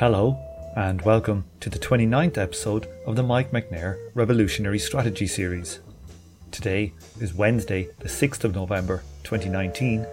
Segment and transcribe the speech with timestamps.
[0.00, 0.38] Hello,
[0.76, 5.80] and welcome to the 29th episode of the Mike Macnair Revolutionary Strategy Series.
[6.50, 10.06] Today is Wednesday, the 6th of November 2019,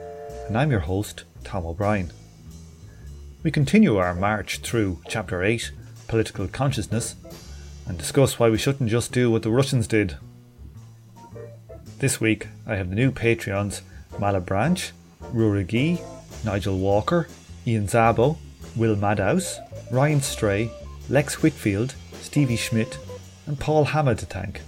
[0.48, 2.12] and I'm your host, Tom O'Brien.
[3.44, 5.72] We continue our march through Chapter 8,
[6.10, 7.16] Political Consciousness,
[7.86, 10.18] and discuss why we shouldn't just do what the Russians did.
[12.00, 13.84] This week, I have the new Patreons
[14.20, 14.92] Mala Branch,
[15.34, 16.02] Rurigi,
[16.44, 17.30] Nigel Walker,
[17.66, 18.38] Ian Zabo,
[18.78, 19.60] Will Madhouse,
[19.92, 20.70] Ryan Stray,
[21.10, 22.98] Lex Whitfield, Stevie Schmidt,
[23.48, 24.62] and Paul Hammer to thank.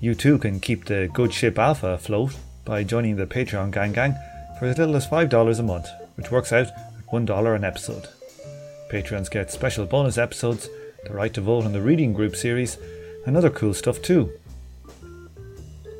[0.00, 4.14] You too can keep the good ship Alpha afloat by joining the Patreon Gang Gang
[4.58, 8.08] for as little as $5 a month, which works out at $1 an episode.
[8.88, 10.68] Patrons get special bonus episodes,
[11.04, 12.78] the right to vote on the Reading Group series,
[13.26, 14.30] and other cool stuff too.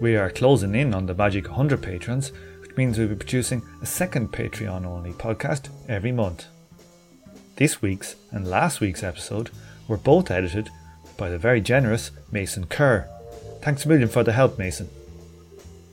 [0.01, 3.87] We are closing in on the magic 100 patrons, which means we'll be producing a
[3.87, 6.47] second Patreon only podcast every month.
[7.57, 9.49] This week's and last week's episode
[9.89, 10.69] were both edited
[11.17, 13.09] by the very generous Mason Kerr.
[13.63, 14.91] Thanks a million for the help, Mason.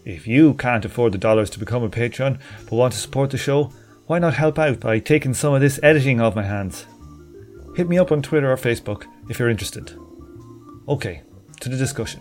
[0.03, 3.37] If you can't afford the dollars to become a patron but want to support the
[3.37, 3.71] show,
[4.07, 6.85] why not help out by taking some of this editing off my hands?
[7.77, 9.97] Hit me up on Twitter or Facebook if you're interested.
[10.89, 11.21] Okay,
[11.61, 12.19] to the discussion.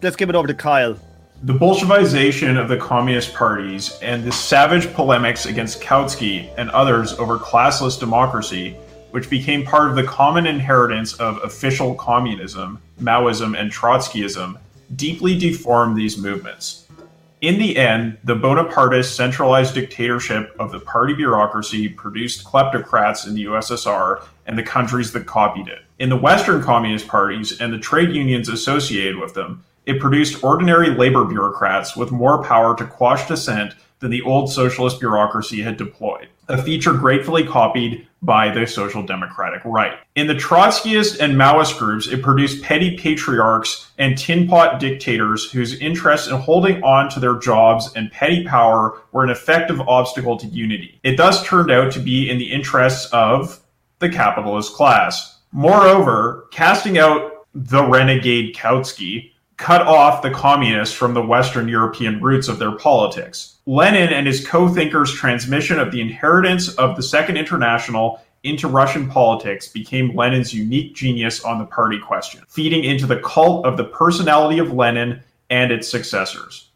[0.00, 0.98] Let's give it over to Kyle.
[1.44, 7.36] The Bolshevization of the communist parties and the savage polemics against Kautsky and others over
[7.36, 8.76] classless democracy,
[9.10, 14.56] which became part of the common inheritance of official communism, Maoism, and Trotskyism,
[14.94, 16.86] deeply deformed these movements.
[17.40, 23.46] In the end, the Bonapartist centralized dictatorship of the party bureaucracy produced kleptocrats in the
[23.46, 25.80] USSR and the countries that copied it.
[25.98, 30.90] In the Western communist parties and the trade unions associated with them, it produced ordinary
[30.90, 36.28] labor bureaucrats with more power to quash dissent than the old socialist bureaucracy had deployed,
[36.48, 39.98] a feature gratefully copied by the social democratic right.
[40.14, 45.80] In the Trotskyist and Maoist groups, it produced petty patriarchs and tin pot dictators whose
[45.80, 50.46] interest in holding on to their jobs and petty power were an effective obstacle to
[50.46, 51.00] unity.
[51.02, 53.60] It thus turned out to be in the interests of
[53.98, 55.40] the capitalist class.
[55.52, 59.31] Moreover, casting out the renegade Kautsky,
[59.62, 63.58] cut off the communists from the Western European roots of their politics.
[63.64, 69.08] Lenin and his co thinkers' transmission of the inheritance of the Second International into Russian
[69.08, 73.84] politics became Lenin's unique genius on the party question, feeding into the cult of the
[73.84, 76.71] personality of Lenin and its successors.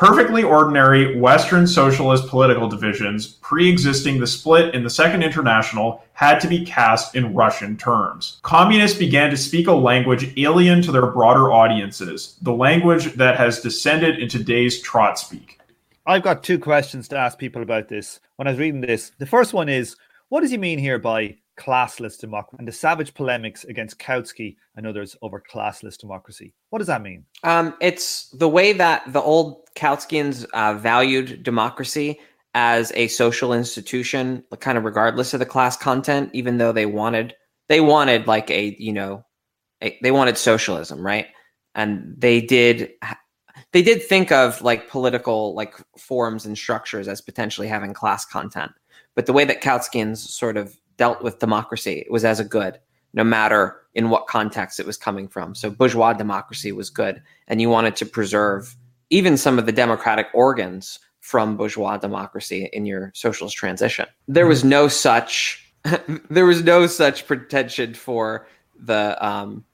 [0.00, 6.40] Perfectly ordinary Western socialist political divisions pre existing the split in the Second International had
[6.40, 8.40] to be cast in Russian terms.
[8.40, 13.60] Communists began to speak a language alien to their broader audiences, the language that has
[13.60, 15.60] descended in today's trot speak.
[16.06, 19.12] I've got two questions to ask people about this when I was reading this.
[19.18, 19.96] The first one is
[20.30, 24.86] what does he mean here by classless democracy and the savage polemics against Kautsky and
[24.86, 26.54] others over classless democracy.
[26.70, 27.26] What does that mean?
[27.44, 32.18] Um, it's the way that the old Kautskians uh, valued democracy
[32.54, 37.34] as a social institution, kind of regardless of the class content, even though they wanted
[37.68, 39.24] they wanted like a you know
[39.82, 41.26] a, they wanted socialism, right?
[41.74, 42.90] And they did
[43.72, 48.72] they did think of like political like forms and structures as potentially having class content.
[49.14, 52.06] But the way that Kautskians sort of dealt with democracy.
[52.10, 52.78] Was as a good,
[53.14, 55.54] no matter in what context it was coming from.
[55.54, 58.76] So bourgeois democracy was good, and you wanted to preserve
[59.10, 64.06] even some of the democratic organs from bourgeois democracy in your socialist transition.
[64.26, 65.66] There was no such
[66.30, 68.46] there was no such pretension for
[68.78, 69.64] the um,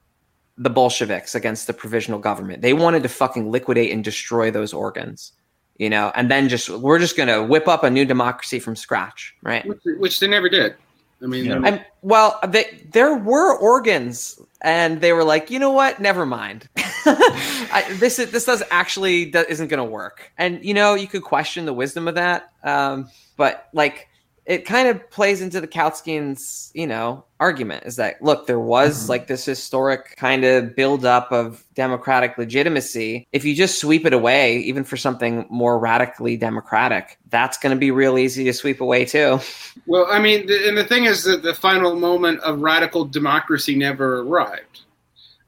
[0.59, 2.63] the Bolsheviks against the provisional government.
[2.63, 5.33] They wanted to fucking liquidate and destroy those organs,
[5.77, 9.35] you know, and then just we're just gonna whip up a new democracy from scratch,
[9.43, 9.67] right?
[9.67, 10.77] Which, which they never did.
[11.23, 11.61] I mean, yeah.
[11.65, 15.99] and, well, they, there were organs, and they were like, you know what?
[15.99, 16.69] Never mind.
[16.77, 20.33] I, this is this does actually that isn't going to work.
[20.37, 24.09] And you know, you could question the wisdom of that, um, but like
[24.47, 29.03] it kind of plays into the Kautskians, you know, argument is that look, there was
[29.03, 29.11] mm-hmm.
[29.11, 33.27] like this historic kind of buildup of democratic legitimacy.
[33.33, 37.79] If you just sweep it away, even for something more radically democratic, that's going to
[37.79, 39.41] be real easy to sweep away too.
[39.87, 43.75] Well, I mean, the, and the thing is that the final moment of radical democracy
[43.75, 44.83] never arrived.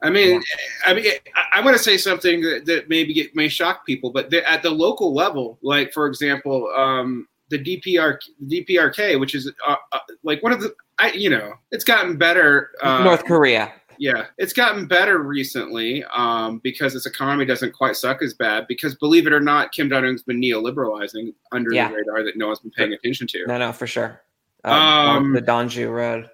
[0.01, 0.91] I mean, yeah.
[0.91, 1.05] I mean,
[1.35, 4.61] I, I want to say something that, that maybe get, may shock people, but at
[4.61, 8.17] the local level, like for example, um, the DPR
[8.47, 12.71] DPRK, which is uh, uh, like one of the I you know it's gotten better.
[12.81, 13.71] Uh, North Korea.
[13.97, 18.65] yeah, it's gotten better recently um, because its economy doesn't quite suck as bad.
[18.67, 21.89] Because believe it or not, Kim Jong Un's been neoliberalizing under Yeah.
[21.89, 23.45] the radar that no one's been paying attention to.
[23.47, 24.21] No, no, for sure.
[24.63, 26.29] Uh, Um, the Donju Road.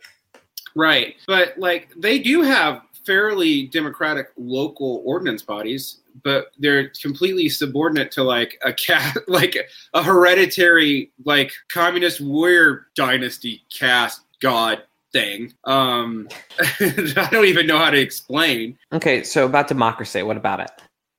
[0.76, 1.16] Right.
[1.28, 8.24] But like they do have fairly democratic local ordinance bodies, but they're completely subordinate to
[8.24, 9.57] like a cat like
[9.94, 15.54] a hereditary like communist warrior dynasty caste god thing.
[15.63, 16.28] Um
[16.80, 18.78] I don't even know how to explain.
[18.92, 20.72] Okay, so about democracy, what about it?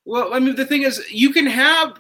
[0.07, 1.99] Well, I mean, the thing is, you can have.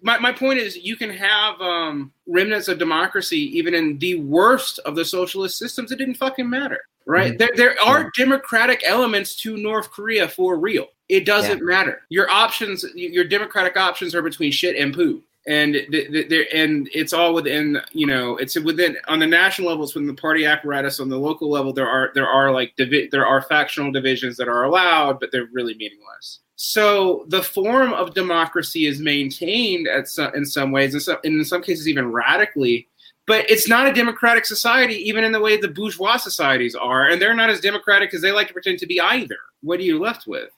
[0.00, 4.78] My, my point is, you can have um, remnants of democracy even in the worst
[4.84, 5.90] of the socialist systems.
[5.90, 7.32] It didn't fucking matter, right?
[7.32, 7.56] Mm-hmm.
[7.56, 10.86] There, there are democratic elements to North Korea for real.
[11.08, 12.02] It doesn't matter.
[12.10, 16.88] Your options, your democratic options, are between shit and poo, and th- th- there, and
[16.92, 17.80] it's all within.
[17.92, 19.84] You know, it's within on the national level.
[19.84, 21.00] It's within the party apparatus.
[21.00, 24.48] On the local level, there are there are like divi- there are factional divisions that
[24.48, 26.40] are allowed, but they're really meaningless.
[26.56, 31.62] So the form of democracy is maintained at some, in some ways, some, in some
[31.62, 32.88] cases even radically.
[33.28, 37.20] But it's not a democratic society, even in the way the bourgeois societies are, and
[37.22, 39.36] they're not as democratic as they like to pretend to be either.
[39.60, 40.48] What are you left with?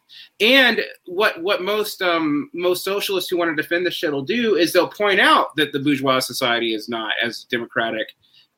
[0.41, 4.57] And what what most um, most socialists who want to defend this shit will do
[4.57, 8.09] is they'll point out that the bourgeois society is not as democratic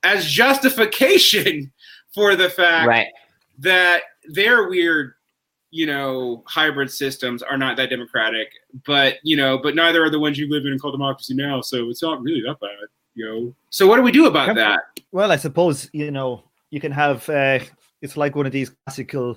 [0.05, 1.73] as justification
[2.15, 3.09] for the fact Right.
[3.61, 5.15] that their weird
[5.71, 8.49] you know hybrid systems are not that democratic
[8.85, 11.61] but you know but neither are the ones you live in and call democracy now
[11.63, 12.71] so it's not really that bad
[13.15, 14.57] you know so what do we do about Yep.
[14.57, 14.81] that
[15.13, 17.29] Well, I suppose you know you can have.
[17.29, 17.59] Uh,
[18.01, 19.37] it's like one of these classical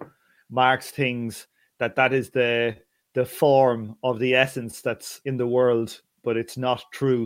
[0.50, 1.48] Marx things
[1.80, 2.78] that that is the
[3.14, 7.26] the form of the essence that's in the world, but it's not true.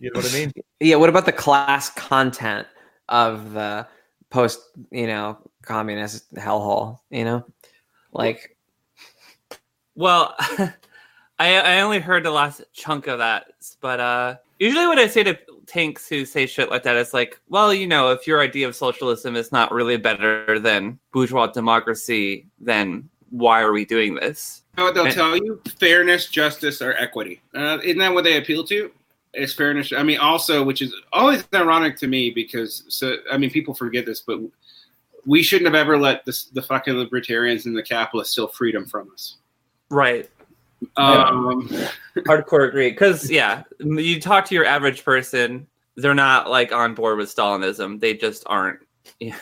[0.00, 0.52] you know what I mean?
[0.80, 2.66] Yeah, what about the class content
[3.08, 3.86] of the
[4.30, 4.60] post,
[4.90, 7.44] you know, communist hellhole, you know?
[8.12, 8.56] Like
[9.94, 10.34] Well,
[11.38, 15.24] I I only heard the last chunk of that, but uh, usually what I say
[15.24, 15.36] to
[15.66, 18.76] tanks who say shit like that is like, well, you know, if your idea of
[18.76, 24.62] socialism is not really better than bourgeois democracy, then why are we doing this?
[24.76, 28.22] you know what they'll And- tell you fairness justice or equity uh, isn't that what
[28.24, 28.90] they appeal to
[29.34, 33.50] it's fairness i mean also which is always ironic to me because so i mean
[33.50, 34.38] people forget this but
[35.26, 39.10] we shouldn't have ever let this, the fucking libertarians and the capitalists steal freedom from
[39.12, 39.36] us
[39.90, 40.30] Right.
[40.96, 41.68] Um,
[42.18, 42.90] Hardcore agree.
[42.90, 45.66] Because yeah, you talk to your average person,
[45.96, 48.00] they're not like on board with Stalinism.
[48.00, 48.80] They just aren't.
[49.18, 49.36] Yeah.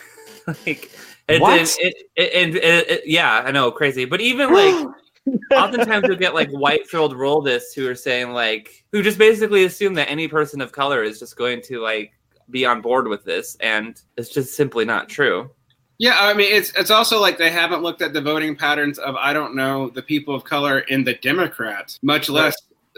[0.47, 0.91] like
[1.29, 1.59] and, What?
[1.61, 4.05] and- it, it, and it, it- yeah, I know, crazy.
[4.07, 4.87] But even like
[5.53, 10.09] oftentimes you'll get like white-filled rollists who are saying like who just basically assume that
[10.11, 12.13] any person of color is just going to like
[12.51, 15.51] be on board with this, and it's just simply not true.
[15.99, 19.17] Yeah, I mean it's it's also like they haven't looked at the voting patterns of
[19.17, 22.55] I don't know the people of color in the Democrats, much less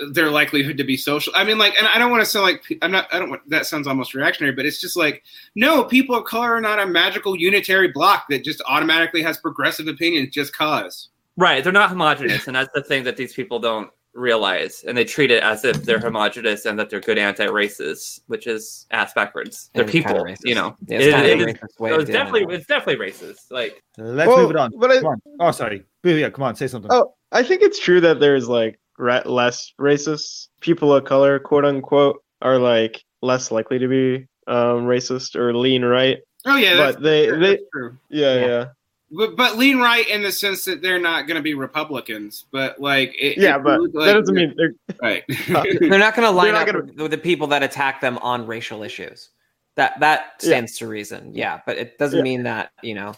[0.09, 1.33] their likelihood to be social.
[1.37, 3.13] I mean, like, and I don't want to sound like I'm not.
[3.13, 5.23] I don't want that sounds almost reactionary, but it's just like
[5.55, 9.89] no, people of color are not a magical unitary block that just automatically has progressive
[9.89, 11.09] opinions just cause.
[11.37, 15.05] Right, they're not homogenous, and that's the thing that these people don't realize, and they
[15.05, 19.71] treat it as if they're homogenous and that they're good anti-racists, which is ass backwards.
[19.75, 20.77] They're It's kinda people, you know.
[20.87, 22.51] Yeah, it's It- kind it a is- racist way so of it's definitely it.
[22.61, 23.51] it's definitely racist.
[23.51, 24.71] Like, Let's Well, move it on.
[24.77, 25.23] but I- come on.
[25.41, 25.85] Oh, sorry.
[26.03, 26.55] Yeah, come on.
[26.57, 26.91] Say something.
[26.93, 31.65] Oh, I think it's true that there's like ra- less racist people of color, quote
[31.65, 36.19] unquote, are like less likely to be um, racist or lean right.
[36.47, 37.97] Oh yeah, that's, But they, that's they, true.
[38.09, 38.47] yeah, Yeah.
[38.47, 38.65] yeah,
[39.13, 42.81] But, but lean right in the sense that they're not going to be Republicans, but
[42.81, 43.57] like it, yeah.
[43.57, 45.25] it- But like- that doesn't mean they're right.
[45.49, 48.19] They're not going to line not up gonna- with- with the people that attack them
[48.19, 49.31] on racial issues.
[49.77, 50.47] That that Yeah.
[50.49, 51.33] stands to reason.
[51.35, 52.23] Yeah, but it doesn't Yeah.
[52.25, 53.15] mean that you know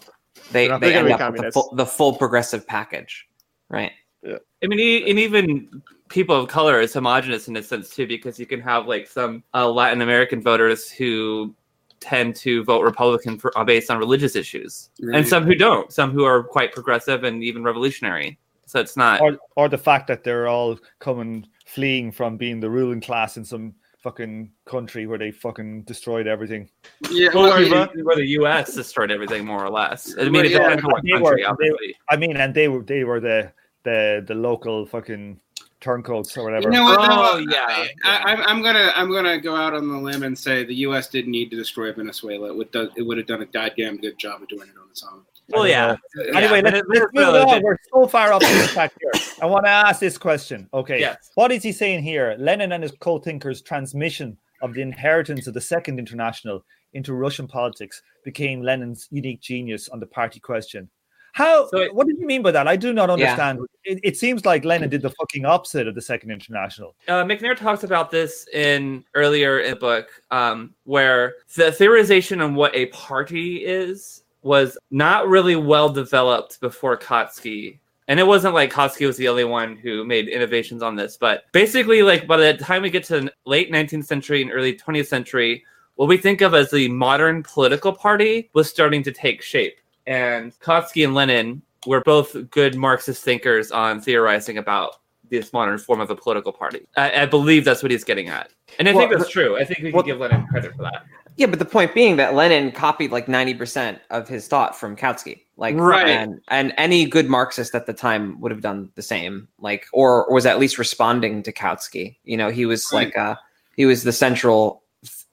[0.51, 3.27] they They're not- they they're end up with the full, the full progressive package,
[3.69, 3.93] right?
[4.23, 4.37] Yeah.
[4.63, 8.39] I mean, e- and even people of color is homogenous in a sense too, because
[8.39, 11.55] you can have like some uh, Latin American voters who
[12.03, 15.17] tend to vote Republican for, uh, based on religious issues, Right.
[15.17, 15.91] and some who don't.
[15.93, 18.39] Some who are quite progressive and even revolutionary.
[18.67, 19.21] So it's not.
[19.21, 23.45] Or, or the fact that they're all coming fleeing from being the ruling class in
[23.45, 26.69] some fucking country where they fucking destroyed everything.
[27.11, 28.75] Yeah, Well, well, I where, mean, the, where the U.S.
[28.75, 30.13] destroyed everything more or less.
[30.19, 32.67] I mean, Well, it yeah, on what they were- country, they- I mean, and they
[32.69, 33.53] were they were the
[33.85, 35.39] the the local fucking
[35.83, 36.69] turncoats or whatever.
[36.69, 37.01] You know what?
[37.03, 37.39] Oh, though?
[37.39, 38.25] yeah, I, yeah.
[38.25, 41.09] I, I'm gonna I'm gonna go out on the limb and say the U.S.
[41.09, 42.49] didn't need to destroy Venezuela.
[42.49, 44.89] It would do, it would have done a goddamn good job of doing it on
[44.91, 45.23] its own.
[45.49, 45.97] Well, yeah.
[46.35, 47.63] Anyway, Yeah, let's, let's move on.
[47.63, 49.11] We're so far up the track here.
[49.43, 50.69] I want to ask this question.
[50.73, 51.01] Okay.
[51.01, 51.31] Yes.
[51.35, 52.37] What is he saying here?
[52.39, 58.03] Lenin and his co-thinkers' transmission of the inheritance of the Second International into Russian politics
[58.25, 60.89] became Lenin's unique genius on the party question.
[61.33, 61.67] How?
[61.69, 62.69] So it- what did you mean by that?
[62.69, 63.15] I do not Yeah.
[63.15, 63.61] understand.
[63.85, 66.95] It, it seems like Lenin did the fucking opposite of the Second International.
[67.09, 72.55] Uh, Macnair talks about this in earlier in the book, um, where the theorization on
[72.55, 77.79] what a party is was not really well developed before Kautsky.
[78.09, 81.45] And it wasn't like Kautsky was the only one who made innovations on this, but
[81.53, 85.07] basically, like by the time we get to the late 19th century and early 20th
[85.07, 89.79] century, what we think of as the modern political party was starting to take shape.
[90.07, 94.97] And Kautsky and Lenin were both good Marxist thinkers on theorizing about
[95.31, 96.87] this modern form of a political party.
[96.97, 99.57] I, I believe that's what he's getting at, and I think Well, that's true.
[99.57, 101.05] I think we can well- give Lenin credit for that.
[101.39, 105.41] Yeah, but the point being that Lenin copied like 90% of his thought from Kautsky.
[105.57, 106.09] Like Right.
[106.09, 109.49] and and any good Marxist at the time would have done the same.
[109.59, 112.17] Like or, or was at least responding to Kautsky.
[112.25, 113.07] You know, he was Right.
[113.07, 113.37] like uh
[113.77, 114.82] he was the central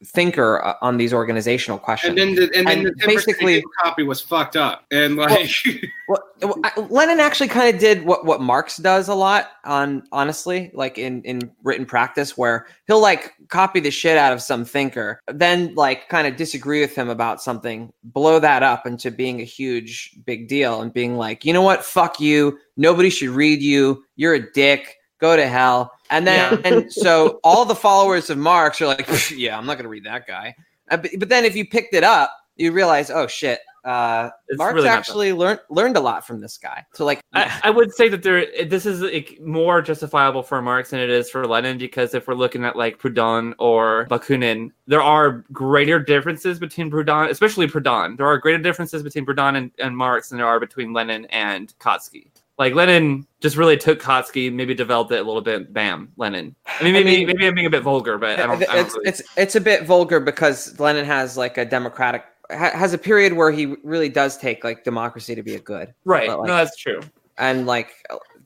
[0.05, 2.09] thinker uh, on these organizational questions.
[2.11, 4.85] And then the and then And the basically- copy was fucked up.
[4.91, 5.49] And like
[6.07, 10.03] Well, well, I- Lenin actually kind of did what what Marx does a lot on
[10.11, 14.63] honestly, like in in written practice, where he'll like copy the shit out of some
[14.65, 19.41] thinker, then like kind of disagree with him about something, blow that up into being
[19.41, 23.61] a huge big deal, and being like, you know what, fuck you, nobody should read
[23.61, 28.37] you, you're a dick, go to hell, and then and so all the followers of
[28.37, 30.55] Marx are like, yeah, I'm not gonna read that guy,
[30.89, 33.59] Uh, but, but then if you picked it up, you realize, oh shit.
[33.85, 36.85] Uh, Marx really actually learned learned a lot from this guy.
[36.93, 40.89] So like, I, I would say that there this is like, more justifiable for Marx
[40.89, 45.01] than it is for Lenin because if we're looking at like Proudhon or Bakunin, there
[45.01, 48.17] are greater differences between Proudhon, especially Proudhon.
[48.17, 51.73] There are greater differences between Proudhon and, and Marx than there are between Lenin and
[51.79, 52.27] Kautsky.
[52.59, 55.71] Like Lenin just really took Kautsky, maybe developed it a little bit.
[55.73, 56.53] Bam, Lenin.
[56.67, 58.61] I mean, I maybe mean- maybe I'm being a bit vulgar, but I don't.
[58.69, 62.25] I don't it's, really- it's it's a bit vulgar because Lenin has like a democratic
[62.49, 66.27] has a period where he really does take like democracy to be a good right.
[66.27, 66.99] like- no, that's true.
[67.37, 67.91] and like,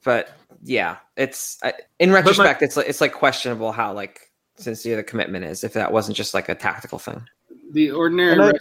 [0.04, 0.30] but
[0.64, 1.60] yeah, it's
[2.00, 5.92] in retrospect, it's like it's like questionable how like sincere the commitment is if that
[5.92, 7.26] wasn't just like a tactical thing.
[7.72, 8.52] the ordinary I-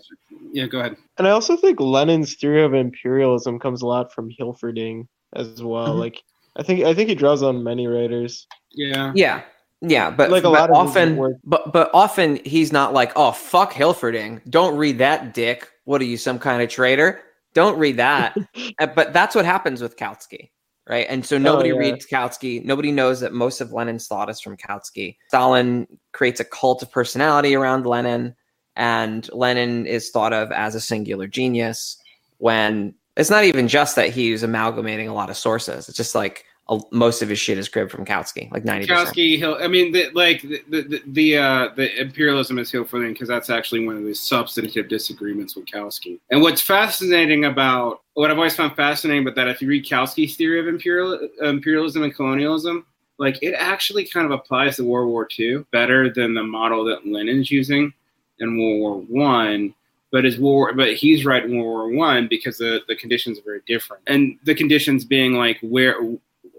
[0.53, 0.97] Yeah, go ahead.
[1.19, 5.95] And I also think Lenin's theory of imperialism comes a lot from Hilferding as well.
[5.95, 5.99] Mhm.
[5.99, 6.23] Like
[6.57, 8.47] I think I think he draws on many writers.
[8.73, 9.13] Yeah.
[9.15, 9.43] Yeah.
[9.85, 11.37] Yeah, but Like a but lot of often, work.
[11.45, 15.69] but but often he's not like, oh fuck Hilferding, don't read that dick.
[15.85, 17.21] What are you, some kind of traitor?
[17.55, 18.37] Don't read that.
[18.95, 20.51] But that's what happens with Kautsky,
[20.89, 21.07] right?
[21.09, 21.75] And so nobody yeah.
[21.77, 22.65] reads Kautsky.
[22.65, 25.17] Nobody knows that most of Lenin's thought is from Kautsky.
[25.29, 28.37] Stalin creates a cult of personality around Lenin,
[28.77, 31.99] and Lenin is thought of as a singular genius.
[32.39, 35.89] When it's not even just that he's amalgamating a lot of sources.
[35.89, 38.87] It's just like a, most of his shit is cribbed from Kautsky, like ninety.
[38.87, 39.59] Kautsky, Hill.
[39.61, 43.85] I mean, the, like the the the, uh, the imperialism is Hilferding because that's actually
[43.85, 46.21] one of the substantive disagreements with Kautsky.
[46.31, 50.37] And what's fascinating about what I've always found fascinating about that, if you read Kautsky's
[50.37, 52.87] theory of imperial, imperialism and colonialism,
[53.19, 57.07] like it actually kind of applies to World War II better than the model that
[57.07, 57.93] Lenin's using
[58.39, 59.75] in World War One.
[60.13, 63.43] But is war, but he's right in World War One because the, the conditions are
[63.43, 65.95] very different, and the conditions being like where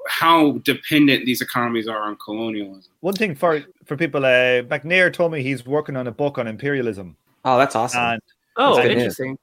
[0.08, 2.92] how dependent these economies are on colonialism.
[3.02, 6.48] One thing for for people, uh, Macnair told me he's working on a book on
[6.48, 8.02] imperialism, Oh, that's awesome.
[8.02, 8.22] and
[8.58, 8.98] Oh, good news.
[8.98, 9.38] interesting.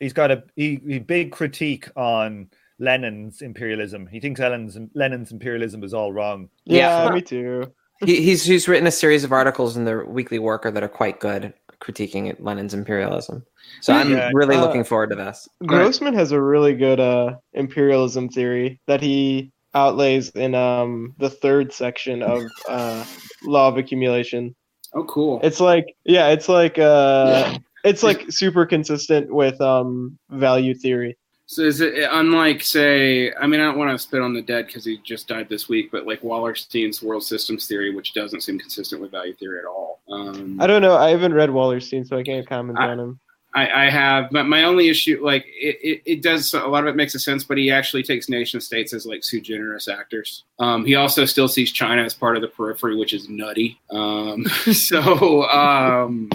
[0.00, 4.06] he's got a he, he big critique on Lenin's imperialism.
[4.06, 6.48] He thinks Lenin's Lenin's imperialism is all wrong.
[6.64, 7.06] Yeah.
[7.06, 7.72] Yeah, me too.
[8.04, 11.18] he, he's he's written a series of articles in the Weekly Worker that are quite
[11.20, 13.44] good, critiquing Lenin's imperialism.
[13.80, 15.48] So I'm Yeah, really uh, looking forward to this.
[15.64, 21.72] Grossman has a really good uh, imperialism theory that he outlays in um, the third
[21.72, 23.04] section of uh,
[23.44, 24.54] Law of Accumulation.
[24.94, 25.40] Oh, cool.
[25.42, 31.16] It's like yeah, it's like uh, it's like super consistent with um, value theory.
[31.48, 34.66] So is it unlike, say, I mean, I don't want to spit on the dead
[34.66, 38.58] because he just died this week, but like Wallerstein's world systems theory, which doesn't seem
[38.58, 40.00] consistent with value theory at all.
[40.10, 40.96] Um, I don't know.
[40.96, 43.20] I haven't read Wallerstein, so I can't comment I- on him.
[43.54, 46.88] I, I have, but my only issue, like, it, it, it does a lot of
[46.88, 50.44] it makes a sense, but he actually takes nation states as like sui generis actors.
[50.58, 53.80] Um, he also still sees China as part of the periphery, which is nutty.
[53.90, 56.28] Um, so, um,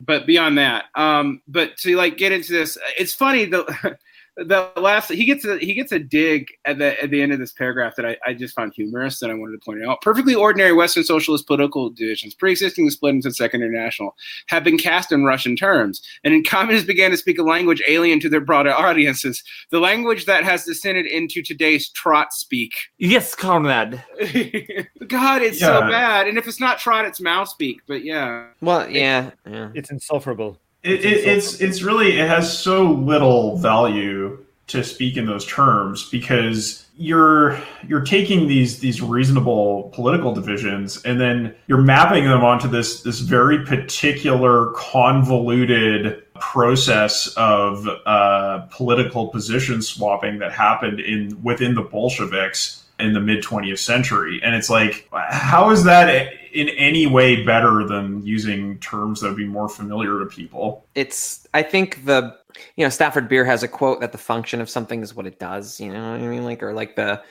[0.00, 3.98] but beyond that, um, but to like get into this, it's funny the
[4.36, 7.38] the last he gets a he gets a dig at the at the end of
[7.38, 10.00] this paragraph that I, I just found humorous that I wanted to point out.
[10.00, 14.78] Perfectly ordinary Western socialist political divisions, pre-existing the split into the Second International, have been
[14.78, 18.40] cast in Russian terms, and in communists began to speak a language alien to their
[18.40, 22.72] broader audiences, the language that has descended into today's trot speak.
[22.98, 24.02] Yes, Conrad.
[25.08, 27.80] God, it's so bad, and if it's not trot, it's mouse speak.
[27.86, 29.70] But yeah, Well, yeah, yeah.
[29.74, 30.58] It's insufferable.
[30.82, 36.08] It, it, it's it's really it has so little value to speak in those terms
[36.08, 42.68] because you're you're taking these these reasonable political divisions and then you're mapping them onto
[42.68, 51.74] this this very particular convoluted process of uh, political position swapping that happened in within
[51.74, 54.40] the Bolsheviks in the mid 20th century.
[54.42, 56.08] And it's like how is that
[56.52, 60.86] in any way better than using terms that would be more familiar to people.
[60.94, 62.36] It's i think the
[62.76, 65.38] you know stafford beer has a quote that the function of something is what it
[65.38, 66.44] does you know what i mean?
[66.44, 67.22] Like or like the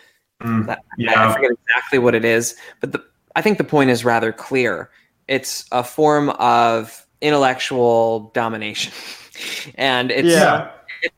[0.42, 1.30] Mm, that, yeah.
[1.30, 4.90] i forget exactly what it is but the i think the point is rather clear.
[5.28, 8.94] It's a form of intellectual domination.
[9.76, 10.70] And it's yeah.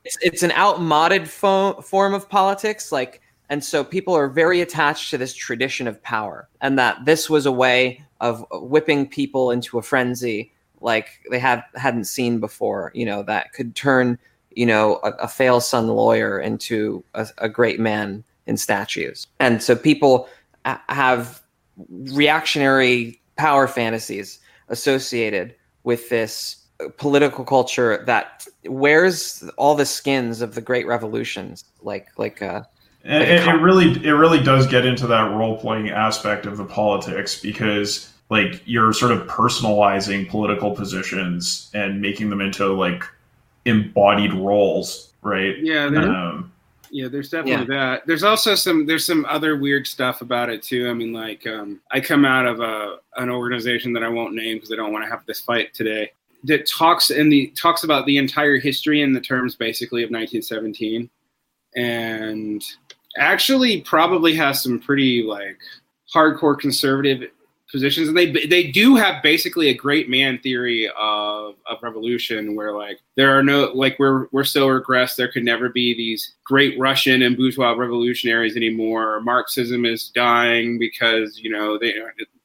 [0.06, 2.92] it's, it's an outmoded fo- form of politics.
[2.92, 7.30] Like and so people are very attached to this tradition of power and that this
[7.30, 12.92] was a way of whipping people into a frenzy like they have hadn't seen before
[12.94, 14.18] you know that could turn
[14.52, 19.28] you know a, a fail son lawyer into a, a great man in statues.
[19.40, 20.28] And so people
[20.66, 21.42] ha- have
[21.88, 26.58] reactionary power fantasies associated with this
[26.98, 32.64] political culture that wears all the skins of the great revolutions like like uh
[33.04, 36.58] Like a it, it really it really does get into that role playing aspect of
[36.58, 43.04] the politics because like you're sort of personalizing political positions and making them into like
[43.66, 45.58] embodied roles, right?
[45.60, 46.52] Yeah, there, Um,
[46.92, 47.08] yeah.
[47.08, 48.06] There's definitely that.
[48.08, 48.86] There's also some.
[48.86, 50.90] There's some other weird stuff about it too.
[50.90, 54.58] I mean, like, um, I come out of a an organization that I won't name
[54.58, 56.12] because I don't want to have this fight today.
[56.46, 61.10] That talks in the talks about the entire history in the terms basically of 1917,
[61.76, 62.64] and
[63.18, 65.58] actually probably has some pretty like
[66.14, 67.30] hardcore conservative
[67.74, 68.08] positions.
[68.08, 73.00] And they they do have basically a great man theory of of revolution where like
[73.18, 77.22] there are no like we're we're so regressed there could never be these great russian
[77.24, 79.20] and bourgeois revolutionaries anymore.
[79.22, 81.94] Marxism is dying because you know they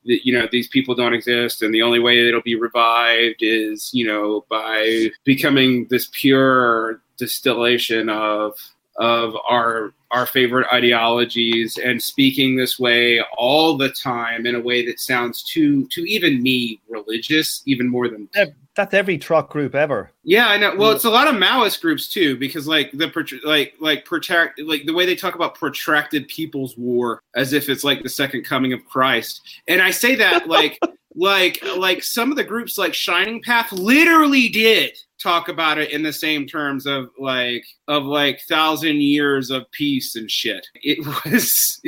[0.02, 4.06] you know these people don't exist and the only way it'll be revived is you
[4.06, 8.54] know by becoming this pure distillation of
[8.98, 14.84] of our our favorite ideologies and speaking this way all the time in a way
[14.84, 19.74] that sounds to to even me religious even more than That- That's every truck group
[19.74, 20.10] ever.
[20.24, 20.74] yeah i know.
[20.76, 20.96] Well mm.
[20.96, 24.94] it's a lot of maoist groups too because like the like like protect like the
[24.94, 28.84] way they talk about protracted people's war as if it's like the second coming of
[28.86, 29.42] christ.
[29.68, 30.78] And i say that like
[31.14, 36.02] like like some of the groups like shining path literally did talk about it in
[36.02, 41.80] the same terms of like of like thousand years of peace and shit it was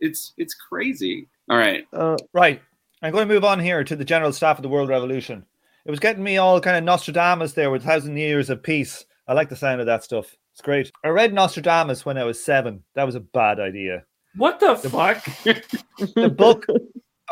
[0.00, 2.60] it's it's crazy all right Uh, Right.
[3.02, 5.44] I'm going to move on here to the general staff of the World Revolution.
[5.84, 9.04] It was getting me all kind of Nostradamus there with thousand years of peace.
[9.28, 10.34] I like the sound of that stuff.
[10.52, 10.90] It's great.
[11.04, 12.82] I read Nostradamus when I was seven.
[12.94, 14.04] That was a bad idea.
[14.36, 15.22] What the fuck?
[16.14, 16.64] The book,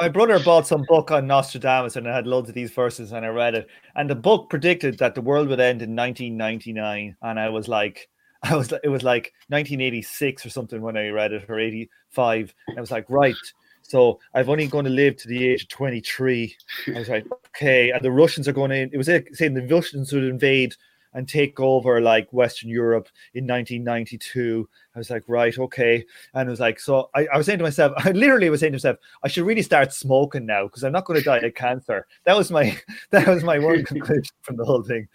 [0.01, 3.27] my brother bought some book on Nostradamus and it had loads of these verses and
[3.27, 3.69] I read it.
[3.95, 7.17] And the book predicted that the world would end in 1999.
[7.23, 8.09] And I was like,
[8.43, 12.55] I was, it was like 1986 or something when I read it or 85.
[12.69, 13.35] And I was like, right.
[13.83, 16.57] So I've only going to live to the age of 23.
[16.89, 17.91] I was like, okay.
[17.91, 18.91] And the Russians are going in.
[18.93, 20.75] It was saying the Russians would invade
[21.15, 24.69] and take over like Western Europe in 1992.
[24.95, 26.05] I was like, right, okay.
[26.35, 28.73] And it was like, so I, I was saying to myself, I literally was saying
[28.73, 31.55] to myself, I should really start smoking now because I'm not going to die of
[31.55, 32.07] cancer.
[32.25, 32.77] That was my
[33.11, 35.09] that was my one conclusion from the whole thing.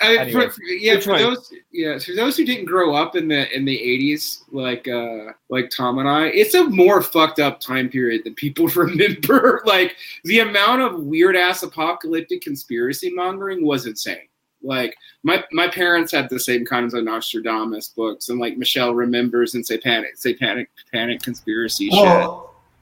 [0.00, 0.32] I, Anyway.
[0.46, 3.54] for, for- yeah, Which for those, yeah, for those who didn't grow up in the
[3.56, 7.88] in the '80s, like uh, like Tom and I, it's a more fucked up time
[7.88, 9.62] period than people remember.
[9.64, 14.28] like the amount of weird ass apocalyptic conspiracy mongering was insane.
[14.62, 19.54] Like my my parents had the same kinds of Nostradamus books, and like Michelle remembers
[19.54, 22.28] and say panic, say panic, panic conspiracy shit.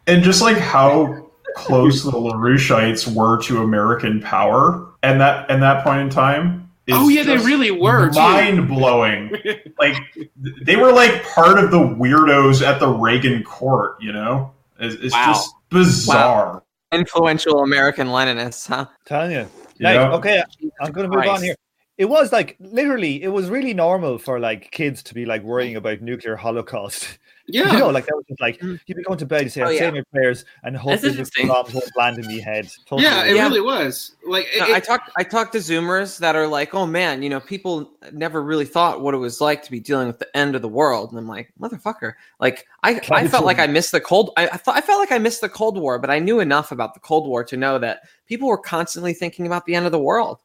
[0.06, 5.84] and just like how close the LaRoucheites were to American power, and that and that
[5.84, 6.70] point in time.
[6.86, 8.08] is Oh yeah, they really were.
[8.10, 8.18] too.
[8.18, 9.32] mind blowing.
[9.78, 9.96] like
[10.36, 13.96] they were like part of the weirdos at the Reagan court.
[14.00, 15.26] You know, it's, it's Wow.
[15.26, 16.62] just bizarre.
[16.92, 19.46] influential american leninists huh Telling you.
[19.78, 19.94] Yeah.
[19.94, 20.14] Nice.
[20.14, 20.42] Okay,
[20.80, 21.54] I'm going to move on here.
[21.98, 25.76] It was like literally, it was really normal for like kids to be like worrying
[25.76, 27.18] about nuclear holocaust.
[27.48, 28.80] Yeah, You know, like that was just like Mm.
[28.86, 29.78] you'd be going to bed, and say, Oh, I'm yeah.
[29.78, 31.46] saying my prayers and hope That's that interesting.
[31.46, 32.68] won't land in my head.
[32.86, 33.04] Totally.
[33.04, 33.44] yeah, it Yeah.
[33.44, 34.16] really was.
[34.26, 37.22] Like it, No, I it- talked I talked to Zoomers that are like, oh man,
[37.22, 40.36] you know, people never really thought what it was like to be dealing with the
[40.36, 43.92] end of the world, and I'm like, motherfucker, like I, I felt like I missed
[43.92, 44.32] the cold.
[44.36, 46.72] I, I thought I felt like I missed the Cold War, but I knew enough
[46.72, 49.92] about the Cold War to know that people were constantly thinking about the end of
[49.92, 50.40] the world.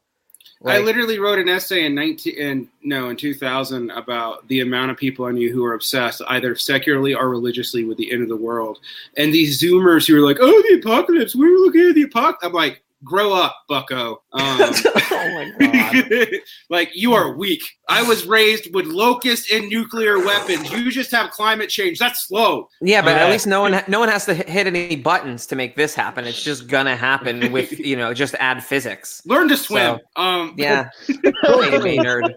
[0.65, 4.97] I literally wrote an essay in 19 in no in 2000 about the amount of
[4.97, 8.35] people I knew who were obsessed either secularly or religiously with the end of the
[8.35, 8.79] world,
[9.17, 11.35] and these Zoomers who were like, "Oh, the apocalypse!
[11.35, 14.21] We were looking at the apocalypse." I'm like, grow up, Bucko.
[14.33, 16.27] Um, oh my god.
[16.69, 17.61] like you are weak.
[17.89, 20.71] I was raised with locusts and nuclear weapons.
[20.71, 21.99] You just have climate change.
[21.99, 22.67] That's slow.
[22.81, 23.25] Yeah, but Yeah.
[23.25, 25.93] at least no one no one has to hit hit any buttons to make this
[25.95, 26.25] happen.
[26.25, 29.21] It's just gonna happen with you know just add physics.
[29.25, 29.99] Learn to swim.
[30.15, 32.33] um, Yeah, Maybe, nerd.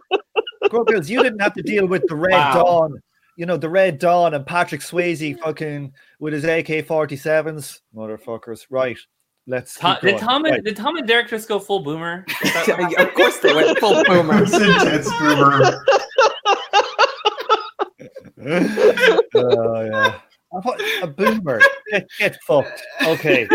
[0.65, 2.55] Scorpions, you didn't have to deal with the Red Wow.
[2.55, 3.01] Dawn.
[3.37, 7.81] You know, the Red Dawn and Patrick Swayze fucking with his AK 47s.
[7.95, 8.67] Motherfuckers.
[8.71, 8.97] Right.
[9.47, 9.75] Let's.
[9.79, 10.19] Tom, did.
[10.19, 10.65] Tom and Right.
[10.65, 12.25] did Tom and Derek just go full boomer?
[12.45, 13.09] Is that what happened?
[13.09, 14.43] of course they went full boomer.
[14.43, 15.85] It's intense boomer.
[19.35, 20.15] oh, yeah.
[20.57, 21.61] I thought- A boomer.
[21.91, 22.83] Get, get fucked.
[23.03, 23.47] Okay.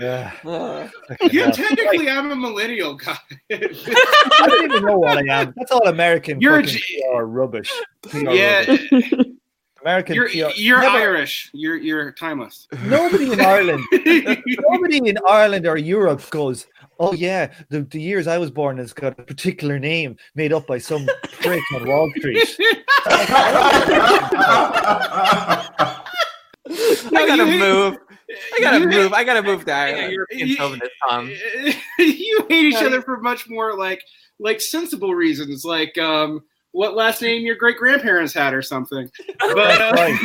[0.00, 0.32] Yeah.
[0.44, 0.88] Uh,
[1.30, 3.16] you technically I'm a millennial guy.
[3.50, 5.54] I don't even know what I am.
[5.56, 7.72] That's all American You're a fucking G- PR rubbish.
[8.02, 8.90] PR yeah, rubbish.
[9.84, 10.50] American you're PR.
[10.56, 11.50] you're Never- Irish.
[11.52, 12.66] You're you're timeless.
[12.86, 16.66] Nobody in Ireland, nobody in Ireland or Europe goes,
[16.98, 20.66] "Oh yeah, the, the years I was born has got a particular name made up
[20.66, 21.06] by some
[21.42, 22.48] prick on Wall Street."
[26.66, 27.98] I gotta you- move.
[28.56, 29.12] I gotta you- move.
[29.12, 30.12] I gotta move to Ireland.
[30.12, 31.30] European You- chauvinist, Tom.
[31.98, 34.02] you hate each other for much more like
[34.40, 36.42] like sensible reasons, like um,
[36.74, 39.08] what last name your great grandparents had or something.
[39.38, 40.16] But uh,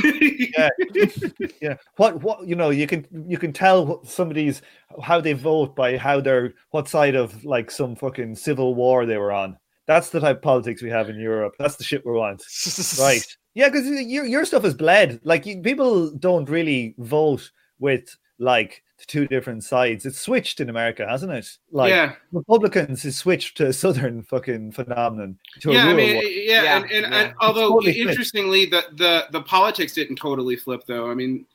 [0.58, 1.20] That's
[1.62, 4.62] Yeah, what what you know, you can you can tell what somebody's
[5.02, 9.18] how they vote by how they're what side of like some fucking civil war they
[9.18, 9.58] were on.
[9.86, 11.54] That's the type of politics we have in Europe.
[11.60, 12.44] That's the shit we want.
[13.00, 13.26] Right.
[13.54, 15.20] Yeah, because your your stuff is bled.
[15.24, 20.06] Like you, people don't really vote with like the two different sides.
[20.06, 21.58] It's switched in America, hasn't it?
[21.72, 25.38] Like yeah, Republicans is switched to a southern fucking phenomenon.
[25.62, 25.88] To yeah.
[25.88, 27.20] I mean, yeah, Yeah, and, and, yeah.
[27.20, 28.10] and although Totally flipped.
[28.10, 31.10] interestingly, the, the the politics didn't totally flip though.
[31.10, 31.46] I mean,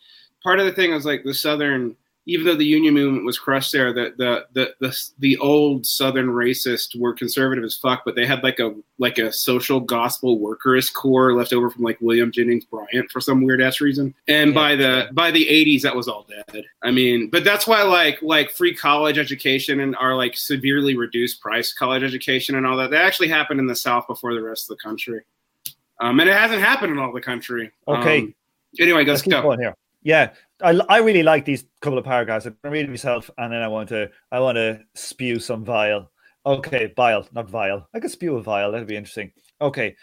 [0.42, 3.72] part of the thing was like the southern, even though the union movement was crushed
[3.72, 8.24] there, the the the the, the old southern racists were conservative as fuck, but they
[8.26, 12.64] had like a like a social gospel workerist core left over from like William Jennings
[12.64, 14.14] Bryant for some weird ass reason.
[14.28, 14.54] And Yeah.
[14.54, 16.64] by the by the 80s, that was all dead.
[16.82, 21.40] I mean, but that's why like like free college education and our like severely reduced
[21.42, 24.70] price college education and all that that actually happened in the South before the rest
[24.70, 25.20] of the country.
[26.00, 27.70] Um, and it hasn't happened in all the country.
[27.86, 28.20] Okay.
[28.20, 28.34] Um,
[28.80, 29.42] anyway, Let's let's keep go.
[29.42, 29.76] going here.
[30.02, 30.32] Yeah,
[30.64, 32.46] I, I really like these couple of paragraphs.
[32.46, 35.62] I'm gonna read it myself, and then I want to I want to spew some
[35.62, 36.10] vile.
[36.46, 37.86] Okay, bile, not vile.
[37.94, 38.72] I could spew a vile.
[38.72, 39.30] That'd be interesting.
[39.60, 39.94] Okay,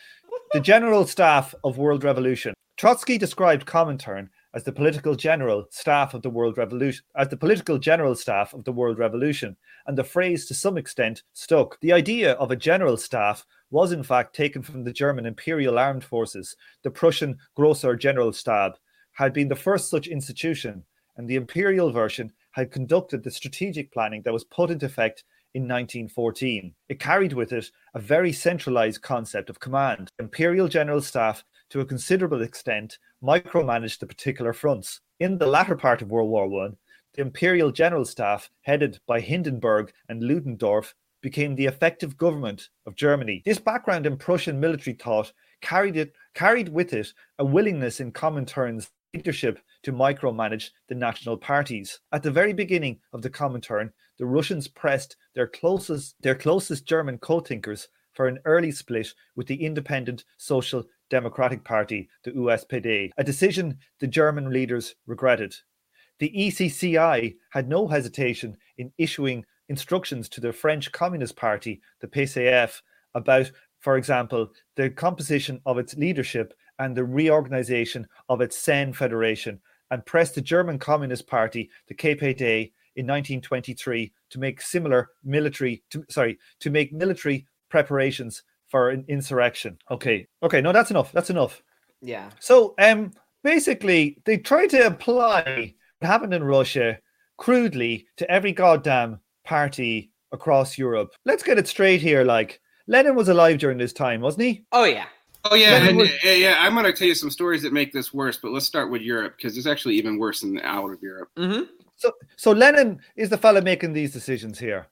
[0.53, 2.53] the General Staff of World Revolution.
[2.77, 7.79] Trotsky described Comintern as the political general staff of the World Revolution, as the political
[7.79, 11.79] general staff of the World Revolution, and the phrase to some extent stuck.
[11.81, 16.03] The idea of a general staff was in fact taken from the German Imperial Armed
[16.03, 18.73] Forces, the Prussian Grosser Generalstab,
[19.13, 20.83] had been the first such institution,
[21.17, 25.63] and the imperial version had conducted the strategic planning that was put into effect in
[25.63, 26.73] 1914.
[26.89, 30.09] It carried with it a very centralized concept of command.
[30.19, 35.01] Imperial General Staff, to a considerable extent, micromanaged the particular fronts.
[35.19, 36.77] In the latter part of World War One,
[37.13, 43.41] the Imperial General Staff, headed by Hindenburg and Ludendorff, became the effective government of Germany.
[43.45, 48.89] This background in Prussian military thought carried it carried with it a willingness in Comintern's
[49.13, 51.99] leadership to micromanage the national parties.
[52.11, 57.17] At the very beginning of the Comintern, the Russians pressed their closest their closest German
[57.17, 63.77] co-thinkers for an early split with the independent Social Democratic Party, the USPD, a decision
[63.99, 65.55] the German leaders regretted.
[66.19, 72.81] The ECCI had no hesitation in issuing instructions to the French Communist Party, the PCF,
[73.15, 79.59] about, for example, the composition of its leadership and the reorganization of its Seine Federation,
[79.91, 86.03] and pressed the German Communist Party, the KPD, in 1923 to make similar military, to,
[86.09, 89.77] sorry, to make military preparations for an insurrection.
[89.89, 91.11] Okay, okay, no, that's enough.
[91.11, 91.61] That's enough.
[92.01, 92.29] Yeah.
[92.39, 93.11] So, um,
[93.43, 96.97] basically, they tried to apply what happened in Russia
[97.37, 101.13] crudely to every goddamn party across Europe.
[101.25, 102.23] Let's get it straight here.
[102.23, 104.65] Like, Lenin was alive during this time, wasn't he?
[104.71, 105.05] Oh yeah.
[105.45, 106.55] Oh yeah, and, yeah, yeah.
[106.59, 109.01] I'm going to tell you some stories that make this worse, but let's start with
[109.01, 111.29] Europe because it's actually even worse than out of Europe.
[111.37, 111.61] hmm
[111.95, 114.87] So, so Lenin is the fella making these decisions here,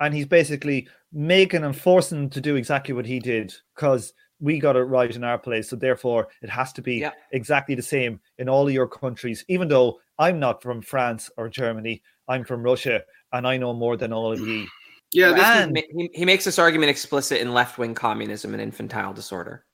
[0.00, 4.58] and he's basically making and forcing them to do exactly what he did because we
[4.58, 5.70] got it right in our place.
[5.70, 7.12] So therefore, it has to be Yeah.
[7.32, 11.48] exactly the same in all of your countries, even though I'm not from France or
[11.48, 12.02] Germany.
[12.28, 14.66] I'm from Russia, and I know more than all of you.
[15.12, 18.60] Yeah, this is, And- he, he makes this argument explicit in left wing communism and
[18.62, 19.64] infantile disorder.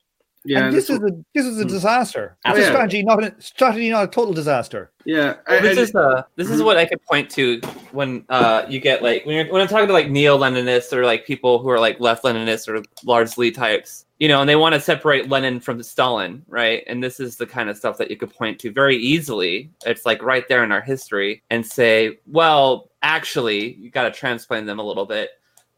[0.44, 2.36] Yeah, and this, this is a this is a disaster.
[2.46, 4.90] It's Oh, a strategy, not a strategy, not a total disaster.
[5.04, 5.34] yeah.
[5.48, 7.60] Well, this and- is uh, this is what I could point to
[7.92, 11.04] when uh, you get like when, you're, when I'm talking to like neo Leninists or
[11.04, 14.74] like people who are like left Leninists or largely types, you know, and they want
[14.74, 16.84] to separate Lenin from Stalin, right?
[16.86, 19.70] And this is the kind of stuff that you could point to very easily.
[19.84, 24.66] It's like right there in our history, and say, well, actually, you got to transplant
[24.66, 25.30] them a little bit.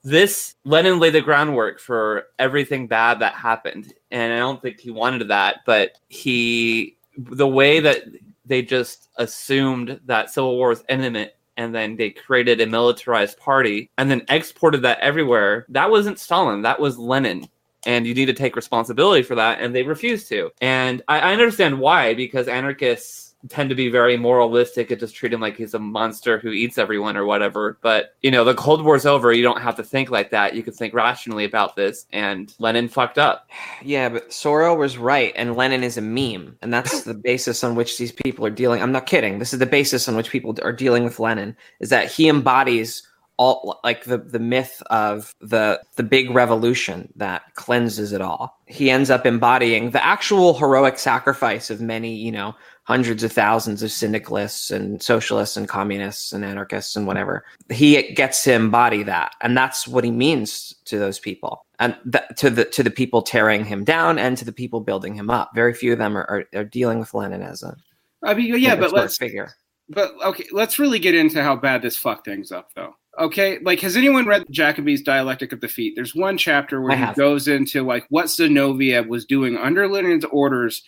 [0.04, 4.90] This Lenin laid the groundwork for everything bad that happened, and I don't think he
[4.90, 8.04] wanted that, but he the way that
[8.46, 13.90] they just assumed that civil war was imminent and then they created a militarized party
[13.98, 17.48] and then exported that everywhere that wasn't stalin that was lenin.
[17.84, 19.60] And you need to take responsibility for that.
[19.60, 20.50] And they refused to.
[20.60, 25.32] And i, I understand why because anarchists tend to be very moralistic and just treat
[25.32, 28.84] him like he's a monster who eats everyone or whatever but you know the cold
[28.84, 32.06] war's over you don't have to think like that you can think rationally about this
[32.12, 33.48] and lenin fucked up
[33.84, 37.74] Yeah, but Sorel was right, and Lenin is a meme, and that's the basis on
[37.74, 38.82] which these people are dealing.
[38.82, 39.38] I'm not kidding.
[39.38, 41.56] This is the basis on which people are dealing with Lenin.
[41.80, 43.06] Is that he embodies
[43.38, 48.60] all like the the myth of the the big revolution that cleanses it all.
[48.66, 52.54] He ends up embodying the actual heroic sacrifice of many, you know,
[52.92, 57.42] hundreds of thousands of syndicalists and socialists and communists and anarchists and whatever.
[57.70, 62.24] He gets to embody that, and that's what he means to those people, and th-
[62.36, 65.52] to the to the people tearing him down, and to the people building him up.
[65.54, 67.74] Very few of them are, are, are dealing with Lenin as a
[68.22, 69.54] I mean, yeah, but let's figure.
[69.88, 72.94] But okay, let's really get into how bad this fucked things up, though.
[73.18, 75.94] Okay, like has anyone read Jacoby's Dialectic of Defeat?
[75.96, 77.16] There's one chapter where I he have.
[77.16, 80.82] goes into like what Zinoviev was doing under Lenin's orders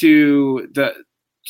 [0.00, 0.92] to the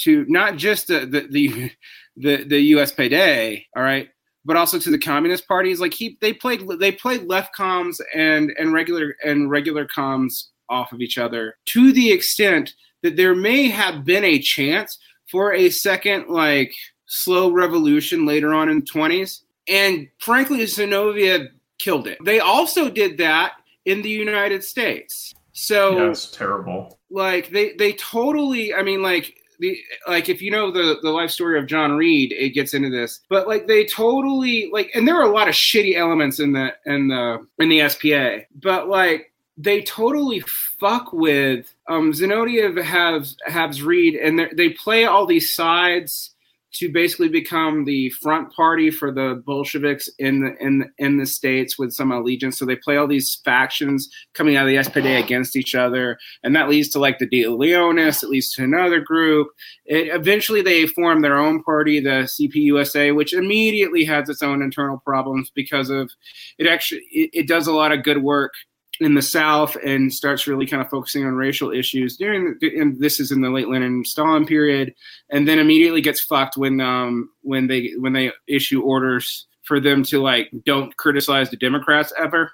[0.04, 1.70] to not just the the the
[2.16, 4.08] the, the USPD, all right,
[4.44, 5.80] but also to the communist parties.
[5.80, 10.92] Like he they played they played left comms and and regular and regular comms off
[10.92, 14.98] of each other to the extent that there may have been a chance
[15.30, 16.72] for a second like
[17.06, 23.16] slow revolution later on in the 20s and frankly Zinoviev killed it they also did
[23.18, 23.52] that
[23.87, 26.98] in the united states so Yeah, terrible.
[27.11, 31.31] like they they totally i mean like the like if you know the the life
[31.31, 33.21] story of john reed it gets into this.
[33.29, 36.75] But like they totally like and there are a lot of shitty elements in the
[36.87, 43.83] in the in the SPA but like they totally fuck with um Zinoviev has has
[43.83, 46.35] Reed and they play all these sides
[46.79, 51.77] to basically become the front party for the Bolsheviks in the in in the states
[51.77, 52.57] with some allegiance.
[52.57, 56.55] So they play all these factions coming out of the SPD against each other, and
[56.55, 58.23] that leads to like the De Leonists.
[58.23, 59.49] It leads to another group.
[59.87, 64.99] It, eventually, they form their own party, the CPUSA, which immediately has its own internal
[64.99, 66.11] problems because of
[66.59, 66.69] it.
[66.69, 68.53] Actually, it, it does a lot of good work
[69.00, 72.58] in the South and starts really kind of focusing on racial issues during.
[72.62, 74.94] And this is in the late Lenin Stalin period,
[75.30, 80.02] and then immediately gets fucked when um when they when they issue orders for them
[80.04, 82.50] to like don't criticize the Democrats ever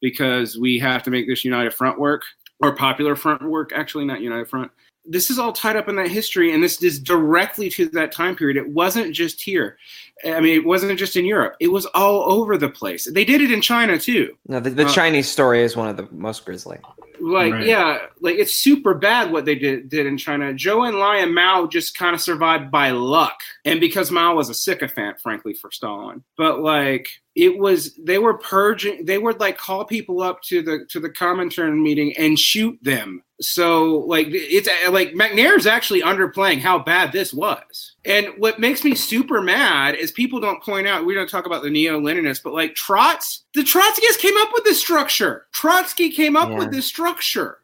[0.00, 2.22] because we have to make this United Front work
[2.60, 3.72] or Popular Front work.
[3.74, 4.70] Actually, not United Front.
[5.10, 8.36] This is all tied up in that history, and this is directly to that time
[8.36, 8.56] period.
[8.56, 9.76] It wasn't just here.
[10.24, 11.56] I mean, it wasn't just in Europe.
[11.60, 13.10] It was all over the place.
[13.10, 14.36] They did it in China too.
[14.46, 16.78] No, the, the Uh, Chinese story is one of the most grisly.
[17.22, 17.66] Like, Right.
[17.66, 20.54] yeah, like it's super bad what they did did in China.
[20.54, 24.54] Zhou Enlai and Mao just kind of survived by luck, and because Mao was a
[24.54, 26.22] sycophant, frankly, for Stalin.
[26.38, 27.08] But like,
[27.40, 29.06] it was they were purging.
[29.06, 33.22] They would like call people up to the to the Comintern meeting and shoot them.
[33.40, 37.96] So like, it's like Macnair's actually underplaying how bad this was.
[38.04, 41.06] And what makes me super mad is people don't point out.
[41.06, 44.78] We don't talk about the neo-Leninists, but like Trots, the Trotskyists came up with this
[44.78, 45.46] structure.
[45.54, 46.58] Trotsky came up Yeah.
[46.58, 47.60] with this structure.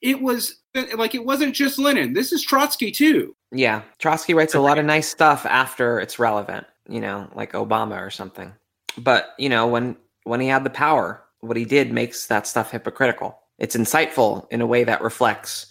[0.00, 0.60] It was
[0.94, 2.12] like it wasn't just Lenin.
[2.12, 3.34] This is Trotsky too.
[3.50, 8.00] Yeah, Trotsky writes a lot of nice stuff after it's relevant, you know, like Obama
[8.00, 8.52] or something.
[8.98, 12.70] But you know, when when he had the power, what he did makes that stuff
[12.70, 13.38] hypocritical.
[13.58, 15.66] It's insightful in a way that reflects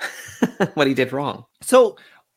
[0.74, 1.44] what he did wrong.
[1.60, 1.96] So,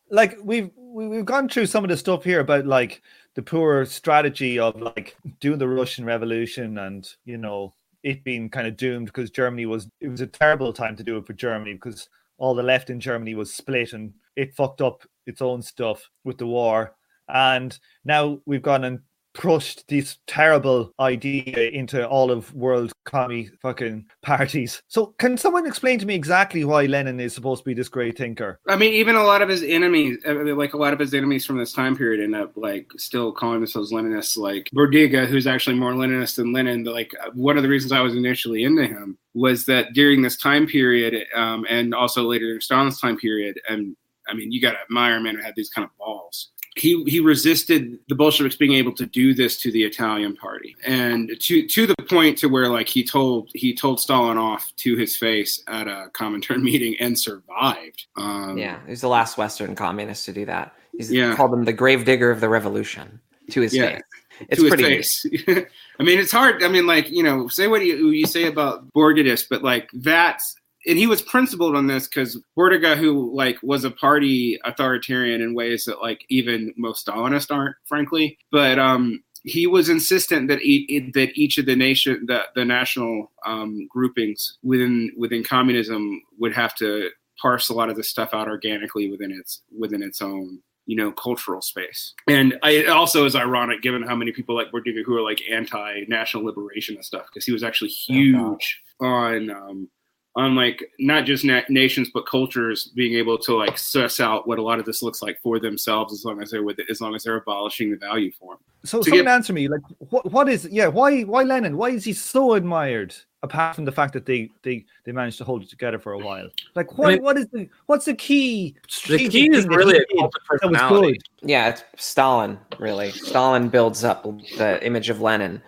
[0.10, 3.02] like we've we- we've gone through some of the stuff here about like
[3.36, 7.74] the poor strategy of like doing the Russian Revolution and you know
[8.04, 11.18] it being kind of doomed because Germany was it was a terrible time to do
[11.18, 15.04] it for Germany because all the left in Germany was split and it fucked up
[15.28, 16.96] its own stuff with the war.
[17.30, 19.00] And now we've gone and
[19.34, 24.82] pushed this terrible idea into all of world commie fucking parties.
[24.88, 28.18] So can someone explain to me exactly why Lenin is supposed to be this great
[28.18, 28.60] thinker?
[28.68, 31.58] I mean, even a lot of his enemies, like a lot of his enemies from
[31.58, 34.38] this time period, end up like still calling themselves Leninists.
[34.38, 36.84] Like Bordiga, who's actually more Leninist than Lenin.
[36.84, 40.38] But, like one of the reasons I was initially into him was that during this
[40.38, 43.96] time period, um, and also later during Stalin's time period, and
[44.28, 47.04] I mean, you got to admire a man who had these kind of balls he
[47.06, 51.68] he resisted the Bolsheviks being able to do this to the Italian party, and to
[51.68, 55.62] to the point to where like he told he told Stalin off to his face
[55.68, 58.06] at a Comintern meeting and survived.
[58.16, 60.74] Um, yeah, he's the last Western communist to do that.
[60.98, 61.36] He's Yeah.
[61.36, 63.20] called him the gravedigger of the revolution
[63.52, 63.94] to his Yeah.
[63.94, 64.02] face.
[64.50, 65.46] It's to his pretty neat.
[65.48, 65.66] face.
[66.00, 66.64] I mean, it's hard.
[66.64, 70.56] I mean, like you know, say what you, you say about Bordiga's, but like that's
[70.86, 75.54] and he was principled on this because Bordiga, who like was a party authoritarian in
[75.54, 81.12] ways that like even most Stalinists aren't, frankly, but um, he was insistent that e-
[81.14, 86.76] that each of the nation the, the national um, groupings within within communism would have
[86.76, 87.10] to
[87.42, 91.12] parse a lot of this stuff out organically within its within its own you know
[91.12, 92.14] cultural space.
[92.28, 95.42] And I, it also is ironic given how many people like Bordiga who are like
[95.50, 99.90] anti-national liberation and stuff because he was actually huge on um,
[100.36, 104.60] on like not just na- nations but cultures being able to like suss out what
[104.60, 107.02] a lot of this looks like for themselves as long as they're with it, as
[107.02, 110.32] long as they're abolishing the value form So To someone get- answer me, like what
[110.32, 111.76] what is yeah, why why Lenin?
[111.78, 113.14] Why is he so admired?
[113.44, 116.18] Apart from the fact that they they they managed to hold it together for a
[116.20, 116.48] while.
[116.76, 118.76] Like what I mean- what is the what's the key
[119.08, 121.12] The key is really a cult of that was personality.
[121.42, 121.50] good?
[121.50, 122.58] Yeah, it's Stalin.
[122.80, 124.24] Really, Stalin builds up
[124.58, 125.62] the image of Lenin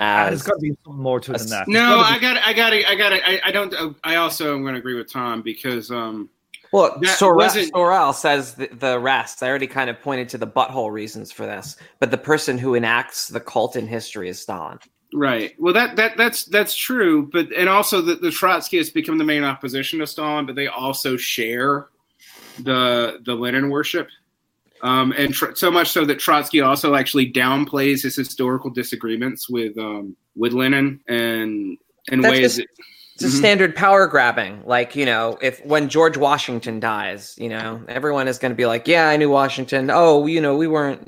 [0.00, 1.66] Ah, There's as got to be something more to it than that.
[1.66, 4.62] There's no gotta i got i got i got I, I don't i also am
[4.62, 6.30] going to agree with tom because um
[6.72, 6.98] well.
[7.02, 9.42] That Sorel, wasn't- Sorel says the, the rest.
[9.42, 12.74] I already kind of pointed to the butthole reasons for this, but the person who
[12.76, 14.78] enacts the cult in history is Stalin.
[15.12, 15.54] Right.
[15.58, 19.42] Well, that that that's that's true, but and also the, the Trotskyists become the main
[19.42, 21.88] opposition to Stalin, but they also share
[22.60, 24.08] the the Lenin worship,
[24.82, 29.76] um, and tr- so much so that Trotsky also actually downplays his historical disagreements with
[29.78, 31.76] um, with Lenin and
[32.10, 32.40] in That's ways.
[32.42, 32.66] just- that-
[33.16, 33.38] It's a Mhm.
[33.38, 34.62] standard power grabbing.
[34.64, 38.64] Like, you know, if when George Washington dies, you know, everyone is going to be
[38.64, 39.90] like, yeah, I knew Washington.
[39.92, 41.06] Oh, you know, we weren't,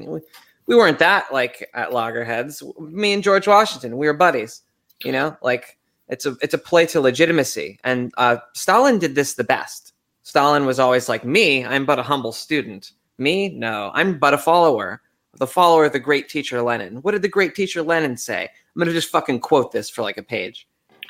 [0.67, 2.63] we weren't that like at loggerheads.
[2.79, 4.61] Me and George Washington, we were buddies,
[5.03, 7.79] you know, like it's a, it's a play to legitimacy.
[7.83, 9.95] And uh, Stalin did this the best.
[10.23, 12.93] Stalin was always like, me, I'm but a humble student.
[13.19, 15.01] Me, no, I'm but a follower.
[15.39, 16.97] The follower of the great teacher Lenin.
[17.03, 18.43] What did the great teacher Lenin say?
[18.45, 20.67] I'm going to just fucking quote this for like a page.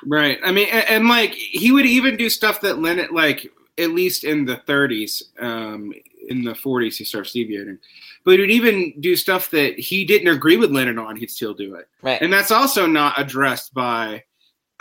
[0.06, 0.38] Right.
[0.44, 3.46] I mean, and, and like he would even do stuff that Lenin, like
[3.78, 5.92] at least in the 30s, um,
[6.28, 7.78] in the 40s, he starts deviating.
[8.24, 11.16] But he'd even do stuff that he didn't agree with Lenin on.
[11.16, 12.20] He'd still do it, Right.
[12.22, 14.22] and that's also not addressed by.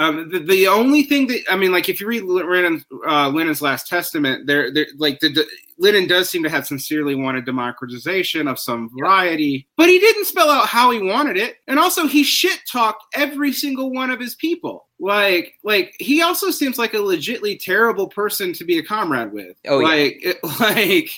[0.02, 3.62] Um, the, the only thing that I mean, like if you read Lenin's, uh, Lenin's
[3.62, 5.46] Last Testament, there, there, like the, the
[5.78, 10.50] Lenin does seem to have sincerely wanted democratization of some variety, but he didn't spell
[10.50, 11.58] out how he wanted it.
[11.68, 14.88] And also, he shit talked every single one of his people.
[15.00, 19.56] Like, like he also seems like a legitly terrible person to be a comrade with.
[19.68, 19.88] Oh, yeah.
[19.88, 21.12] like, it, like,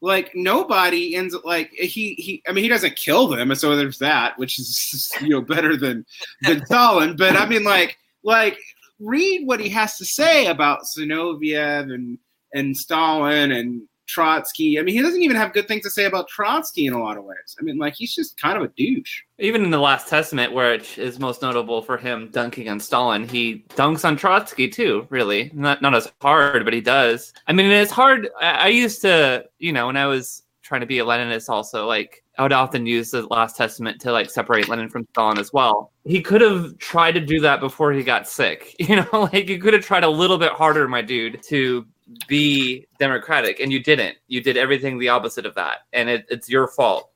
[0.00, 2.42] like nobody ends up like he he.
[2.48, 6.04] I mean, he doesn't kill them, so there's that, which is you know better than
[6.42, 7.14] than Stalin.
[7.16, 8.58] But I mean, like, like
[8.98, 12.18] read what he has to say about Zinoviev and
[12.52, 14.78] and Stalin and Trotsky.
[14.78, 17.16] I mean, he doesn't even have good things to say about Trotsky in a lot
[17.16, 17.56] of ways.
[17.58, 19.22] I mean, like he's just kind of a douche.
[19.38, 23.26] Even in the Last Testament, where it is most notable for him dunking on Stalin,
[23.28, 25.06] he dunks on Trotsky too.
[25.10, 27.32] Really, not not as hard, but he does.
[27.46, 28.28] I mean, it's hard.
[28.40, 31.86] I, I used to, you know, when I was trying to be a Leninist, also
[31.86, 35.52] like I would often use the Last Testament to like separate Lenin from Stalin as
[35.52, 35.92] well.
[36.04, 38.74] He could have tried to do that before he got sick.
[38.80, 41.86] You know, like you could have tried a little bit harder, my dude, to
[42.28, 44.16] be democratic, and you didn't.
[44.28, 47.10] You did everything the opposite of that, and it, it's your fault.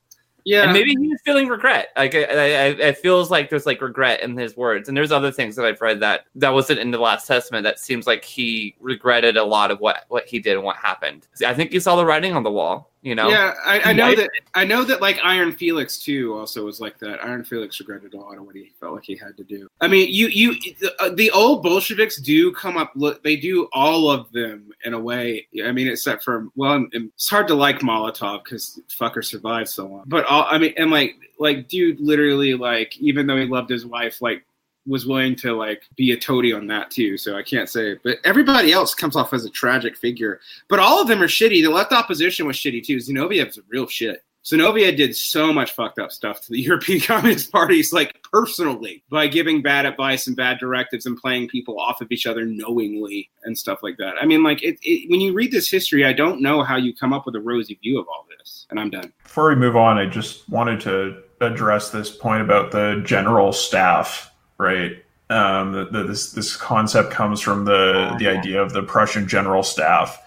[0.45, 1.89] Yeah, And maybe he was feeling regret.
[1.95, 4.89] Like I, I, I- it feels like there's like regret in his words.
[4.89, 7.65] And there's other things that I've read that that wasn't in the Last Testament.
[7.65, 11.27] That seems like he regretted a lot of what what he did and what happened.
[11.47, 12.91] I think you saw the writing on the wall.
[13.03, 13.29] You know.
[13.29, 14.31] Yeah, I, I know that.
[14.55, 15.01] I know that.
[15.01, 17.25] Like Iron Felix too, also was like that.
[17.25, 19.69] Iron Felix regretted a lot of what he felt like he had to do.
[19.81, 22.93] I mean, you, you, the, uh, the old Bolsheviks do come up.
[22.97, 25.47] Look, they do all of them in a way.
[25.65, 30.03] I mean, except for well, it's hard to like Molotov because fucker survived so long.
[30.07, 33.87] But all, I mean, and like, like, dude, literally, like, even though he loved his
[33.87, 34.45] wife, like
[34.89, 37.17] was willing to like be a toady on that too.
[37.17, 40.41] So I can't say, but everybody else comes off as a tragic figure.
[40.69, 41.63] But all of them are shitty.
[41.63, 42.97] The left opposition was shitty too.
[42.97, 44.25] Zinoviev's a real shit.
[44.49, 49.27] Zinoviev did so much fucked up stuff to the European Communist parties, like personally, by
[49.27, 53.59] giving bad advice and bad directives and playing people off of each other knowingly and
[53.59, 54.15] stuff like that.
[54.21, 56.95] I mean, like it, it, when you read this history, I don't know how you
[56.95, 58.67] come up with a rosy view of all this.
[58.71, 59.13] And I'm done.
[59.23, 64.28] Before we move on, I just wanted to address this point about the general staff,
[64.59, 65.05] right?
[65.31, 69.63] Um, the, the, this this concept comes from the the idea of the Prussian general
[69.63, 70.21] staff.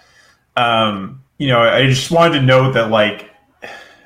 [0.55, 3.31] Um, you know, I just wanted to note that like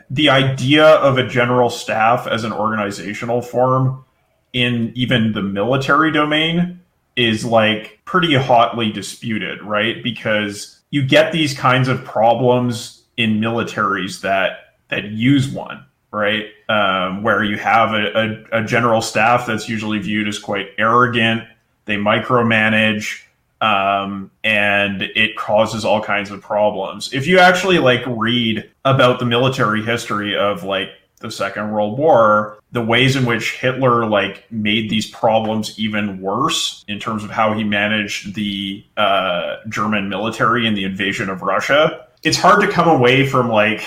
[0.09, 4.05] the idea of a general staff as an organizational form
[4.53, 6.79] in even the military domain
[7.15, 10.01] is like pretty hotly disputed, right?
[10.03, 16.47] Because you get these kinds of problems in militaries that that use one, right?
[16.67, 21.43] Um, where you have a, a, a general staff that's usually viewed as quite arrogant,
[21.85, 23.21] they micromanage,
[23.61, 27.13] um, and it causes all kinds of problems.
[27.13, 30.89] If you actually like read about the military history of like
[31.19, 36.83] the Second World War, the ways in which Hitler like made these problems even worse
[36.87, 42.07] in terms of how he managed the uh, German military and the invasion of Russia,
[42.23, 43.83] it's hard to come away from like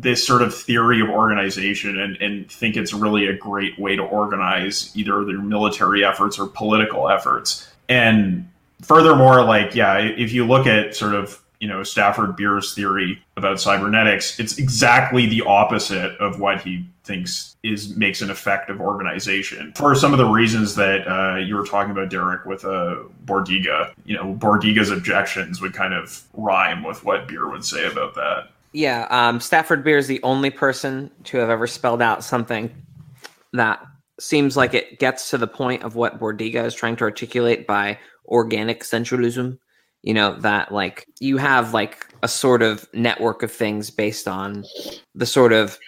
[0.00, 4.02] this sort of theory of organization and, and think it's really a great way to
[4.02, 7.68] organize either their military efforts or political efforts.
[7.88, 8.48] And
[8.82, 13.60] furthermore, like, yeah, if you look at sort of, you know, Stafford Beer's theory about
[13.60, 19.72] cybernetics, it's exactly the opposite of what he thinks is makes an effective organization.
[19.74, 23.92] For some of the reasons that uh, you were talking about, Derek, with uh, Bordiga,
[24.04, 28.50] you know, Bordiga's objections would kind of rhyme with what Beer would say about that.
[28.72, 32.74] Yeah, um, Stafford Beer is the only person to have ever spelled out something
[33.52, 33.80] that
[34.20, 37.98] seems like it gets to the point of what Bordiga is trying to articulate by
[38.26, 39.58] organic centralism.
[40.02, 44.64] You know, that like you have like a sort of network of things based on
[45.14, 45.78] the sort of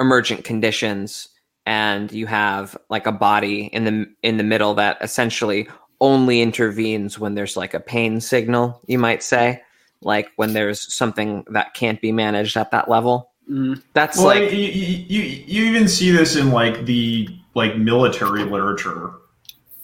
[0.00, 1.28] emergent conditions
[1.66, 5.68] and you have like a body in the in the middle that essentially
[6.00, 9.62] only intervenes when there's like a pain signal, you might say
[10.04, 13.30] like when there's something that can't be managed at that level.
[13.50, 13.82] Mm.
[13.92, 19.12] That's well, like you, you, you even see this in like the like military literature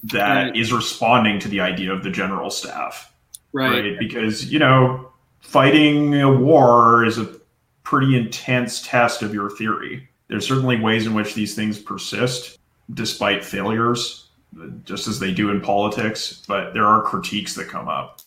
[0.04, 0.56] that right.
[0.56, 3.12] is responding to the idea of the general staff,
[3.52, 3.84] right?
[3.84, 3.98] right?
[3.98, 5.10] Because you know,
[5.40, 7.28] fighting a war is a
[7.82, 10.08] pretty intense test of your theory.
[10.28, 12.58] There's certainly ways in which these things persist
[12.94, 14.28] despite failures,
[14.84, 16.42] just as they do in politics.
[16.46, 18.20] But there are critiques that come up.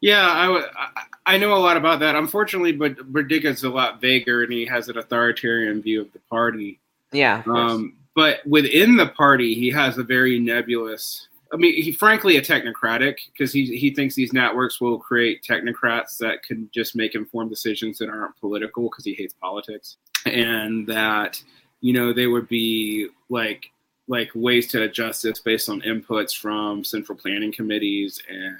[0.00, 2.16] Yeah, I, I know a lot about that.
[2.16, 6.80] Unfortunately, but Bordiga's a lot vaguer, and he has an authoritarian view of the party.
[7.12, 7.44] Yeah.
[7.46, 11.28] Um, but within the party, he has a very nebulous.
[11.52, 16.18] I mean, he frankly a technocratic because he he thinks these networks will create technocrats
[16.18, 21.40] that can just make informed decisions that aren't political because he hates politics, and that
[21.80, 23.70] you know they would be like
[24.08, 28.56] like ways to adjust this based on inputs from central planning committees and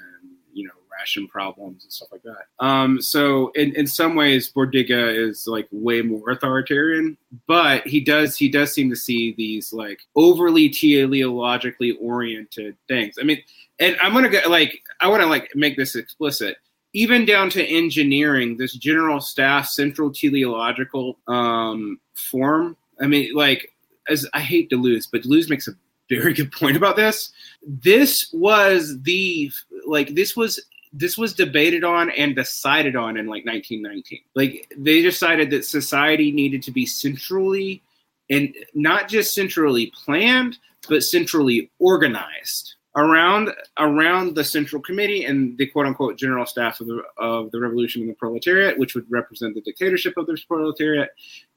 [0.97, 2.65] ration problems and stuff like that.
[2.65, 7.17] Um, so in, in some ways, Bordiga is like way more authoritarian,
[7.47, 13.15] but he does he does seem to see these like overly teleologically oriented things.
[13.19, 13.41] I mean,
[13.79, 16.57] and I'm gonna go like I want to like make this explicit.
[16.93, 22.75] Even down to engineering, this general staff central teleological um, form.
[22.99, 23.71] I mean, like
[24.09, 25.71] as I hate Deleuze, but Deleuze makes a
[26.09, 27.31] very good point about this.
[27.65, 29.51] This was the
[29.85, 30.59] like this was
[30.93, 34.19] this was debated on and decided on in like 1919.
[34.35, 37.81] Like they decided that society needed to be centrally
[38.29, 40.57] and not just centrally planned,
[40.89, 46.87] but centrally organized around around the central committee and the quote unquote general staff of
[46.87, 51.09] the of the revolution and the proletariat, which would represent the dictatorship of the proletariat.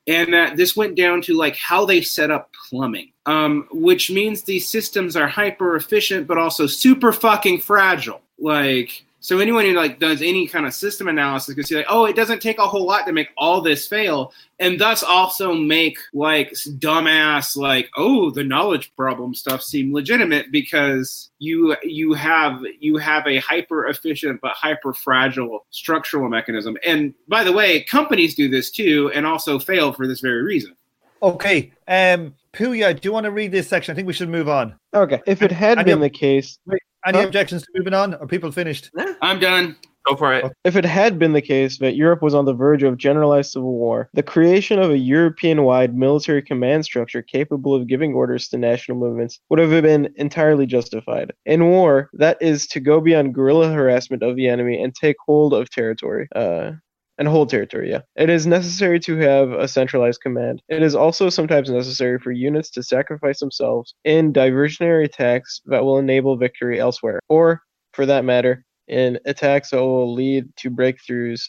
[0.06, 4.42] And that this went down to like how they set up plumbing, um, which means
[4.42, 8.20] these systems are hyper efficient but also super fucking fragile.
[8.38, 12.04] Like so anyone who like does any kind of system analysis can see like, oh,
[12.04, 15.96] it doesn't take a whole lot to make all this fail, and thus also make
[16.12, 22.98] like dumbass like, oh, the knowledge problem stuff seem legitimate because you you have you
[22.98, 26.76] have a hyper efficient but hyper fragile structural mechanism.
[26.86, 30.76] And by the way, companies do this too, and also fail for this very reason.
[31.22, 31.72] Okay.
[31.88, 33.92] Um Puya, do you want to read this section?
[33.92, 34.78] I think we should move on.
[34.92, 35.22] Okay.
[35.26, 37.26] If it had been the case, wait, any huh?
[37.26, 38.14] objections to moving on?
[38.14, 38.90] Are people finished?
[39.22, 39.76] I'm done.
[40.06, 40.44] Go for it.
[40.64, 43.72] If it had been the case that Europe was on the verge of generalized civil
[43.72, 48.58] war, the creation of a European wide military command structure capable of giving orders to
[48.58, 51.32] national movements would have been entirely justified.
[51.46, 55.54] In war, that is to go beyond guerrilla harassment of the enemy and take hold
[55.54, 56.28] of territory.
[56.36, 56.72] Uh,
[57.18, 57.90] and hold territory.
[57.90, 60.62] Yeah, it is necessary to have a centralized command.
[60.68, 65.98] It is also sometimes necessary for units to sacrifice themselves in diversionary attacks that will
[65.98, 67.62] enable victory elsewhere, or,
[67.92, 71.42] for that matter, in attacks that will lead to breakthroughs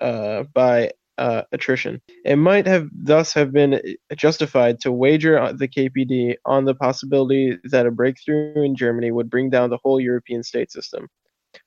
[0.00, 2.00] uh, by uh, attrition.
[2.24, 3.80] It might have thus have been
[4.16, 9.50] justified to wager the KPD on the possibility that a breakthrough in Germany would bring
[9.50, 11.08] down the whole European state system.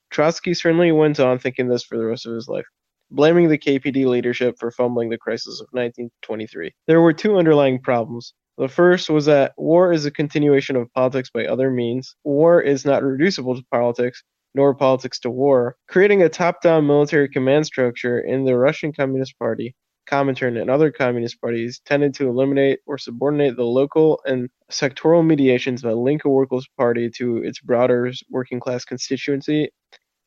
[0.09, 2.65] Trotsky certainly went on thinking this for the rest of his life,
[3.11, 6.73] blaming the KPD leadership for fumbling the crisis of 1923.
[6.87, 8.33] There were two underlying problems.
[8.57, 12.15] The first was that war is a continuation of politics by other means.
[12.23, 17.27] War is not reducible to politics, nor politics to war, creating a top down military
[17.27, 19.75] command structure in the Russian Communist Party,
[20.09, 25.81] Comintern, and other communist parties tended to eliminate or subordinate the local and sectoral mediations
[25.81, 29.69] that link a workers' party to its broader working class constituency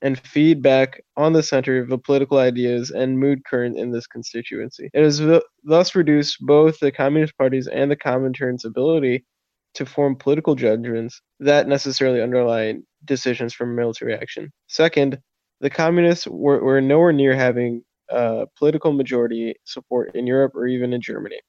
[0.02, 4.90] and feedback on the center of the political ideas and mood current in this constituency.
[4.92, 5.20] It has
[5.64, 9.24] thus reduced both the Communist parties and the Comintern's ability
[9.74, 12.74] to form political judgments that necessarily underlie
[13.04, 14.52] decisions from military action.
[14.66, 15.18] Second,
[15.60, 20.92] the communists were, were nowhere near having uh, political majority support in Europe or even
[20.92, 21.40] in Germany.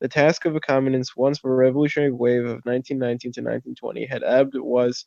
[0.00, 4.54] The task of the communists, once the revolutionary wave of 1919 to 1920 had ebbed,
[4.56, 5.06] was,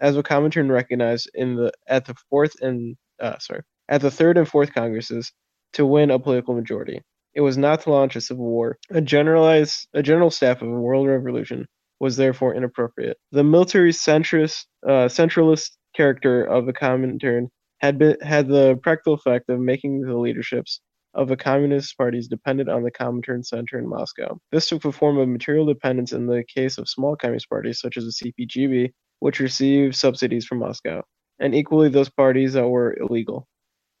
[0.00, 4.36] as the Comintern recognized in the at the fourth and uh, sorry at the third
[4.36, 5.32] and fourth congresses,
[5.72, 7.00] to win a political majority.
[7.34, 8.78] It was not to launch a civil war.
[8.90, 11.66] A generalized a general staff of a world revolution
[12.00, 13.16] was therefore inappropriate.
[13.32, 19.48] The military centrist, uh, centralist character of the Comintern had been had the practical effect
[19.48, 20.80] of making the leaderships
[21.14, 24.38] of the communist parties dependent on the Comintern center in Moscow.
[24.52, 27.96] This took the form of material dependence in the case of small communist parties such
[27.96, 28.90] as the CPGB,
[29.20, 31.02] which received subsidies from Moscow,
[31.38, 33.46] and equally those parties that were illegal.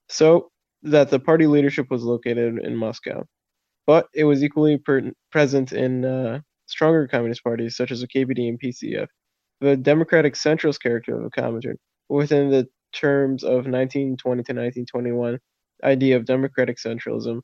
[0.08, 0.50] So
[0.82, 3.24] that the party leadership was located in Moscow,
[3.86, 4.80] but it was equally
[5.30, 9.06] present in uh, stronger communist parties such as the KPD and PCF.
[9.60, 11.76] The democratic centralist character of the Comintern,
[12.08, 15.38] within the terms of 1920 to 1921
[15.84, 17.40] idea of democratic centralism,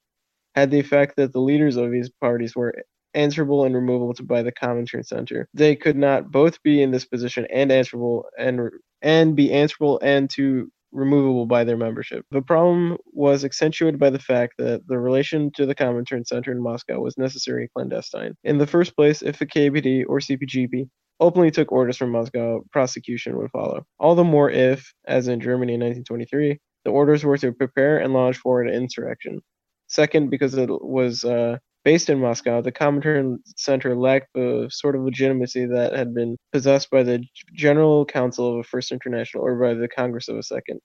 [0.54, 2.74] had the effect that the leaders of these parties were
[3.14, 5.48] answerable and removable by the Comintern Center.
[5.54, 8.70] They could not both be in this position and answerable and
[9.02, 12.24] and be answerable and to removable by their membership.
[12.30, 16.62] The problem was accentuated by the fact that the relation to the Comintern Center in
[16.62, 18.34] Moscow was necessary and clandestine.
[18.44, 20.88] In the first place, if the KPD or CPGB
[21.20, 23.84] openly took orders from Moscow, prosecution would follow.
[23.98, 28.12] All the more if, as in Germany in 1923, the orders were to prepare and
[28.12, 29.40] launch for an insurrection.
[29.88, 35.02] Second, because it was uh, based in Moscow, the Comintern Center lacked the sort of
[35.02, 37.22] legitimacy that had been possessed by the
[37.54, 40.80] General Council of a First International or by the Congress of a Second.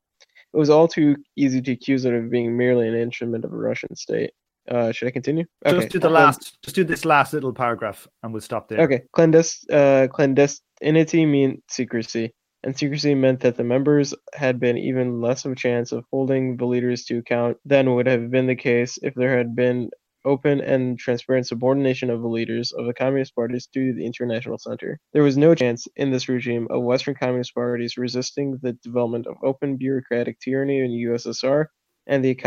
[0.53, 3.57] It was all too easy to accuse it of being merely an instrument of a
[3.57, 4.31] Russian state.
[4.69, 5.45] Uh, should I continue?
[5.65, 5.79] Okay.
[5.79, 6.57] Just do the last.
[6.63, 8.81] Just do this last little paragraph, and we'll stop there.
[8.81, 9.01] Okay.
[9.13, 12.33] Clandest, uh, clandestinity means secrecy,
[12.63, 16.57] and secrecy meant that the members had been even less of a chance of holding
[16.57, 19.89] the leaders to account than would have been the case if there had been
[20.25, 24.99] open and transparent subordination of the leaders of the Communist parties to the International Center.
[25.13, 29.35] There was no chance in this regime of Western Communist parties resisting the development of
[29.43, 31.65] open bureaucratic tyranny in the USSR
[32.07, 32.37] and the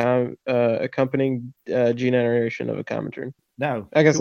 [0.49, 3.33] uh, accompanying uh, generation of a Comintern.
[3.59, 4.21] Now, I guess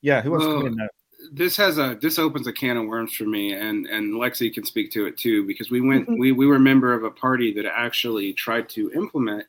[0.00, 0.88] yeah, who wants well, to come in now?
[1.30, 4.64] This has a this opens a can of worms for me, and and Lexi can
[4.64, 7.52] speak to it too because we went we we were a member of a party
[7.54, 9.46] that actually tried to implement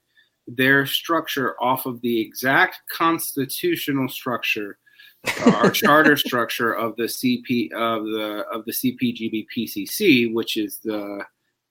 [0.47, 4.77] their structure off of the exact constitutional structure
[5.45, 10.79] uh, or charter structure of the CP of the of the CPGB PCC, which is
[10.83, 11.23] the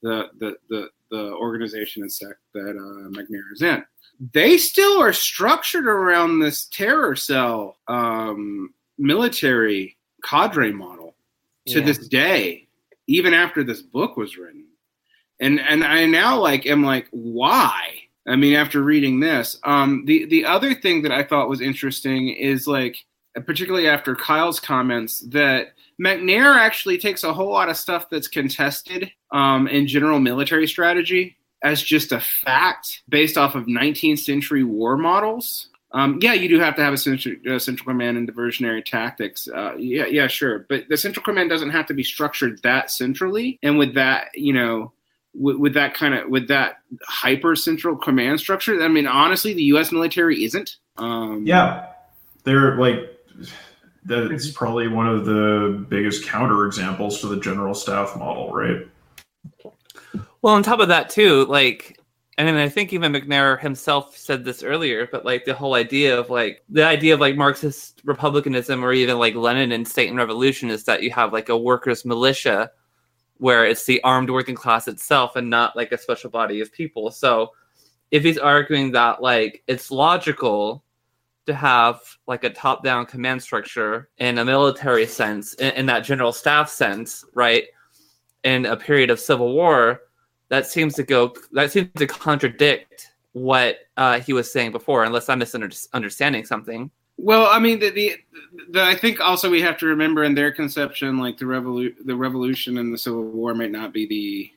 [0.02, 3.84] the the the, the organization and sect that uh, Macnair is in.
[4.32, 11.14] They still are structured around this terror cell um, military cadre model
[11.66, 11.86] to yeah.
[11.86, 12.68] this day,
[13.06, 14.66] even after this book was written.
[15.40, 18.01] And and I now like am like, why?
[18.26, 22.28] I mean, after reading this, um, the the other thing that I thought was interesting
[22.28, 22.96] is like,
[23.46, 29.10] particularly after Kyle's comments, that Macnair actually takes a whole lot of stuff that's contested
[29.32, 34.96] um, in general military strategy as just a fact based off of 19th century war
[34.96, 35.68] models.
[35.92, 39.46] Um, yeah, you do have to have a central, central command and diversionary tactics.
[39.46, 40.64] Uh, yeah, yeah, sure.
[40.68, 43.58] But the central command doesn't have to be structured that centrally.
[43.62, 44.92] And with that, you know,
[45.34, 48.82] with, with that kind of with that hyper central command structure.
[48.82, 49.92] I mean, honestly, the U.S.
[49.92, 50.76] military isn't.
[50.96, 51.86] Um, yeah,
[52.44, 52.98] they're like
[54.04, 58.88] that's probably one of the biggest counter examples to the general staff model, right?
[60.42, 62.00] Well, on top of that, too, like
[62.38, 66.18] and then I think even Macnair himself said this earlier, but like the whole idea
[66.18, 70.16] of like the idea of like Marxist republicanism or even like Lenin and state and
[70.16, 72.70] revolution is that you have like a workers' militia
[73.42, 77.10] where it's the armed working class itself and not like a special body of people.
[77.10, 77.50] So
[78.12, 80.84] if he's arguing that like it's logical
[81.46, 86.04] to have like a top down command structure in a military sense, in, in that
[86.04, 87.64] general staff sense, right?
[88.44, 90.02] In a period of civil war,
[90.48, 95.28] that seems to go that seems to contradict what uh, he was saying before, unless
[95.28, 96.92] I'm misunderstanding something.
[97.16, 98.16] Well, I mean, the, the,
[98.70, 102.16] the, I think also we have to remember in their conception, like the revolu- the
[102.16, 104.50] revolution and the Civil War might not be the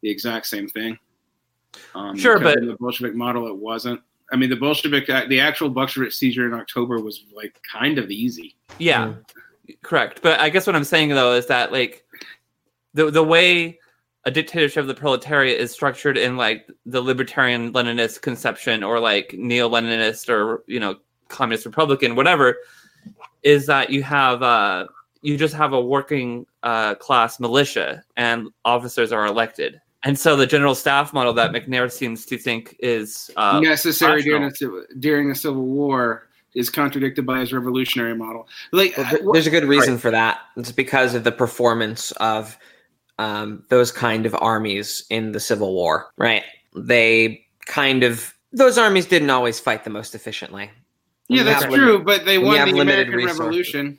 [0.00, 0.98] the exact same thing.
[1.94, 4.00] Um, sure, but in the Bolshevik model, it wasn't.
[4.32, 8.56] I mean, the Bolshevik, the actual Bolshevik seizure in October was like kind of easy.
[8.78, 9.14] Yeah,
[9.82, 10.20] correct.
[10.22, 12.04] But I guess what I'm saying though is that like
[12.94, 13.78] the the way
[14.24, 19.34] a dictatorship of the proletariat is structured in like the libertarian Leninist conception or like
[19.38, 20.96] neo Leninist or you know
[21.28, 22.56] communist republican whatever
[23.42, 24.86] is that you have uh
[25.20, 30.46] you just have a working uh, class militia and officers are elected and so the
[30.46, 35.34] general staff model that Macnair seems to think is uh, necessary during the, during the
[35.34, 38.48] Civil War is contradicted by his revolutionary model.
[38.72, 40.00] Like, well, there's a good reason right.
[40.00, 40.40] for that.
[40.56, 42.56] It's because of the performance of
[43.18, 46.44] um, those kind of armies in the Civil War, right?
[46.74, 50.70] They kind of those armies didn't always fight the most efficiently.
[51.28, 53.38] Yeah, that's true, but they won the American resources.
[53.38, 53.98] Revolution.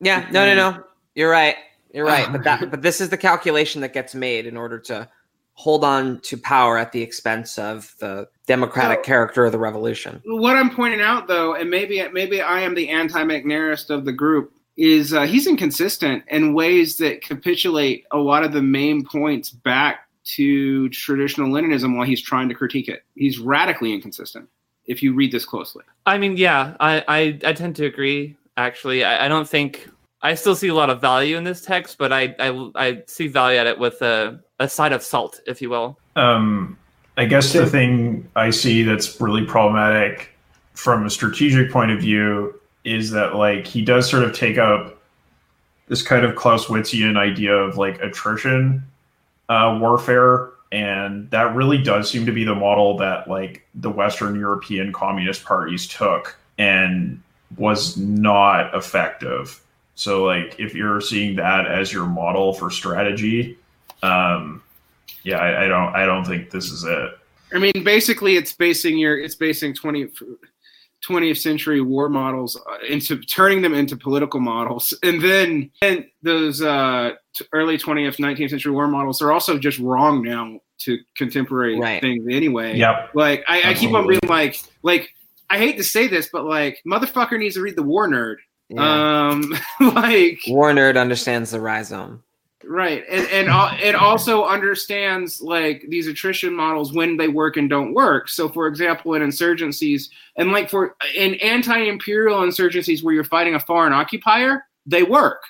[0.00, 0.84] Yeah, no, no, no.
[1.14, 1.56] You're right.
[1.92, 2.30] You're right.
[2.30, 5.08] but that but this is the calculation that gets made in order to
[5.54, 10.22] hold on to power at the expense of the democratic so, character of the revolution.
[10.24, 14.52] What I'm pointing out though, and maybe maybe I am the anti-Macnairist of the group,
[14.76, 20.08] is uh, he's inconsistent in ways that capitulate a lot of the main points back
[20.36, 23.02] to traditional Leninism while he's trying to critique it.
[23.16, 24.48] He's radically inconsistent
[24.88, 25.84] if you read this closely.
[26.06, 28.36] I mean, yeah, I, I, I tend to agree.
[28.56, 29.88] Actually, I, I, don't think
[30.22, 33.28] I still see a lot of value in this text, but I I, I see
[33.28, 35.96] value at it with a, a side of salt, if you will.
[36.16, 36.76] Um,
[37.16, 40.30] I guess the thing I see that's really problematic
[40.74, 44.98] from a strategic point of view is that like he does sort of take up
[45.88, 48.82] this kind of Clausewitzian idea of like attrition
[49.48, 54.38] uh, warfare, and that really does seem to be the model that like the Western
[54.38, 57.22] European communist parties took and
[57.56, 59.62] was not effective.
[59.94, 63.56] So like if you're seeing that as your model for strategy,
[64.02, 64.62] um,
[65.22, 67.18] yeah, I, I don't I don't think this is it.
[67.52, 70.08] I mean, basically, it's basing your it's basing twenty
[71.06, 74.92] 20th century war models uh, into turning them into political models.
[75.02, 77.12] And then and those uh,
[77.52, 82.00] early 20th 19th century war models are also just wrong now to contemporary right.
[82.00, 82.76] things anyway.
[82.76, 85.10] Yeah like I, I, keep on being like like
[85.50, 88.36] i hate to say this but like motherfucker needs to read the war nerd.
[88.68, 89.28] Yeah.
[89.30, 89.54] um
[89.94, 92.22] like war nerd understands the rhizome
[92.68, 93.04] right.
[93.08, 93.48] And and
[93.80, 98.28] it also understands like these attrition models when they work and don't work.
[98.28, 103.60] So for example in insurgencies and like for in anti-imperial insurgencies where you're fighting a
[103.60, 105.42] foreign occupier they work.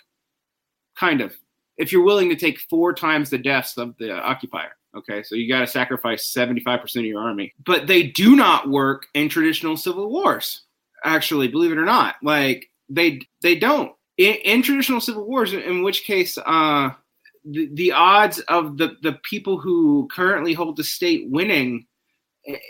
[0.97, 1.35] Kind of.
[1.77, 5.23] If you're willing to take four times the deaths of the occupier okay?
[5.23, 7.53] So you got to sacrifice 75% of your army.
[7.64, 10.62] But they do not work in traditional civil wars
[11.05, 12.16] actually believe it or not.
[12.23, 13.93] Like they they don't.
[14.16, 16.91] In, in, traditional civil wars, in which case uh,
[17.51, 21.86] the, the odds of the, the people who currently hold the state winning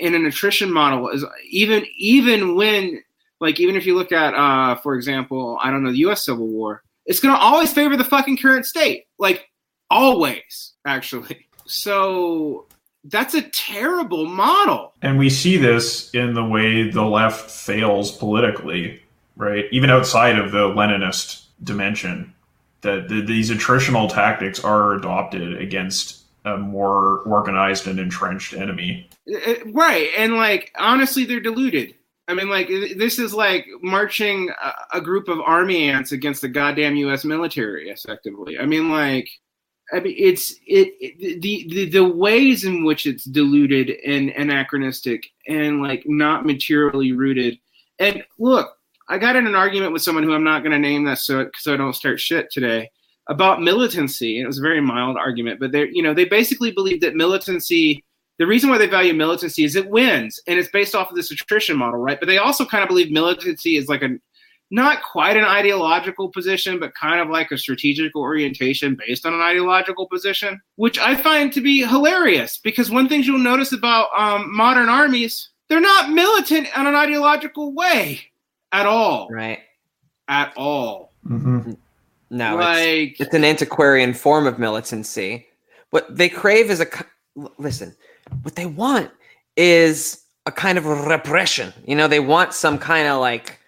[0.00, 3.02] in an attrition model is even even when
[3.40, 6.48] like even if you look at uh for example i don't know the us civil
[6.48, 9.48] war it's going to always favor the fucking current state like
[9.90, 11.46] always actually.
[11.66, 12.66] So
[13.04, 14.94] that's a terrible model.
[15.02, 19.00] And we see this in the way the left fails politically
[19.38, 19.66] right?
[19.70, 22.34] Even outside of the leninist dimension
[22.82, 29.08] that the, these attritional tactics are adopted against a more organized and entrenched enemy.
[29.32, 31.94] Uh, right, and like honestly, they're deluded.
[32.28, 36.48] I mean, like this is like marching a, a group of army ants against the
[36.48, 37.24] goddamn U.S.
[37.24, 38.58] military, effectively.
[38.58, 39.30] I mean, like,
[39.92, 45.26] I mean, it's it, it the, the the ways in which it's diluted and anachronistic
[45.46, 47.58] and like not materially rooted.
[47.98, 48.77] And look,
[49.08, 51.48] I got in an argument with someone who I'm not going to name that so
[51.56, 52.90] so I don't start shit today
[53.28, 54.40] about militancy.
[54.40, 58.04] It was a very mild argument, but they you know they basically believe that militancy.
[58.38, 61.32] The reason why they value militancy is it wins, and it's based off of this
[61.32, 62.20] attrition model, right?
[62.20, 64.10] But they also kind of believe militancy is like a
[64.70, 69.40] not quite an ideological position, but kind of like a strategic orientation based on an
[69.40, 74.54] ideological position, which I find to be hilarious because one thing you'll notice about um,
[74.54, 78.20] modern armies, they're not militant in an ideological way
[78.72, 79.28] at all.
[79.30, 79.60] Right.
[80.28, 81.12] At all.
[81.26, 81.76] Mhm.
[82.30, 85.46] No, it's, like, it's an antiquarian form of militancy.
[85.90, 86.86] What they crave is a
[87.58, 87.96] listen.
[88.42, 89.10] What they want
[89.56, 91.72] is a kind of repression.
[91.86, 93.58] You know, they want some kind of like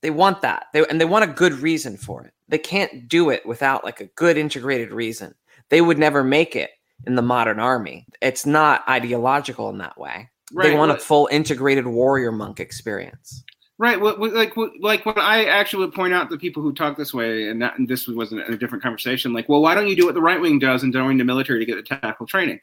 [0.00, 0.66] they want that.
[0.72, 2.32] They and they want a good reason for it.
[2.48, 5.34] They can't do it without like a good integrated reason.
[5.68, 6.70] They would never make it
[7.06, 8.06] in the modern army.
[8.22, 10.30] It's not ideological in that way.
[10.50, 13.44] they right, want a full integrated warrior monk experience.
[13.80, 14.00] Right.
[14.00, 16.96] What, what, like, what, like when I actually would point out to people who talk
[16.96, 19.86] this way, and, that, and this was in a different conversation, like, well, why don't
[19.86, 22.26] you do what the right wing does and join the military to get the tactical
[22.26, 22.60] training?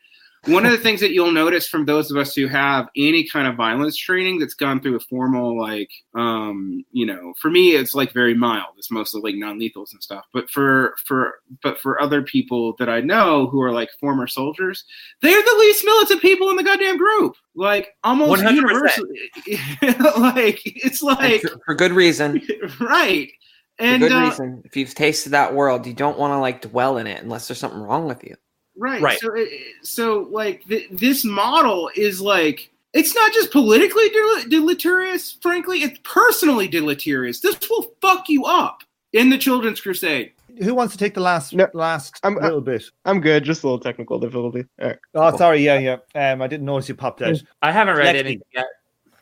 [0.48, 3.48] One of the things that you'll notice from those of us who have any kind
[3.48, 7.96] of violence training that's gone through a formal, like, um, you know, for me, it's
[7.96, 8.76] like very mild.
[8.78, 10.26] It's mostly like non-lethals and stuff.
[10.34, 14.84] But for for but for other people that I know who are like former soldiers,
[15.22, 17.36] they're the least militant people in the goddamn group.
[17.56, 18.56] Like almost 100%.
[18.56, 19.32] universally,
[20.20, 22.42] like it's like for, for good reason.
[22.80, 23.32] right.
[23.78, 24.62] For And good uh, reason.
[24.64, 27.60] If you've tasted that world, you don't want to like dwell in it unless there's
[27.60, 28.36] something wrong with you.
[28.78, 29.20] Right, Right.
[29.20, 29.46] So,
[29.82, 35.38] so like th- this model is like it's not just politically del- deleterious.
[35.42, 37.40] Frankly, it's personally deleterious.
[37.42, 40.32] This will fuck you up in the Children's Crusade.
[40.64, 42.86] Who wants to take the last No, last I'm- little bit?
[43.04, 43.44] I'm good.
[43.44, 44.64] Just a little technical difficulty.
[44.82, 44.98] All right.
[45.14, 45.60] Oh, sorry.
[45.60, 46.32] Yeah, yeah.
[46.32, 47.36] Um, I didn't notice you popped out.
[47.62, 48.20] I haven't read Lexi.
[48.20, 48.68] anything yet.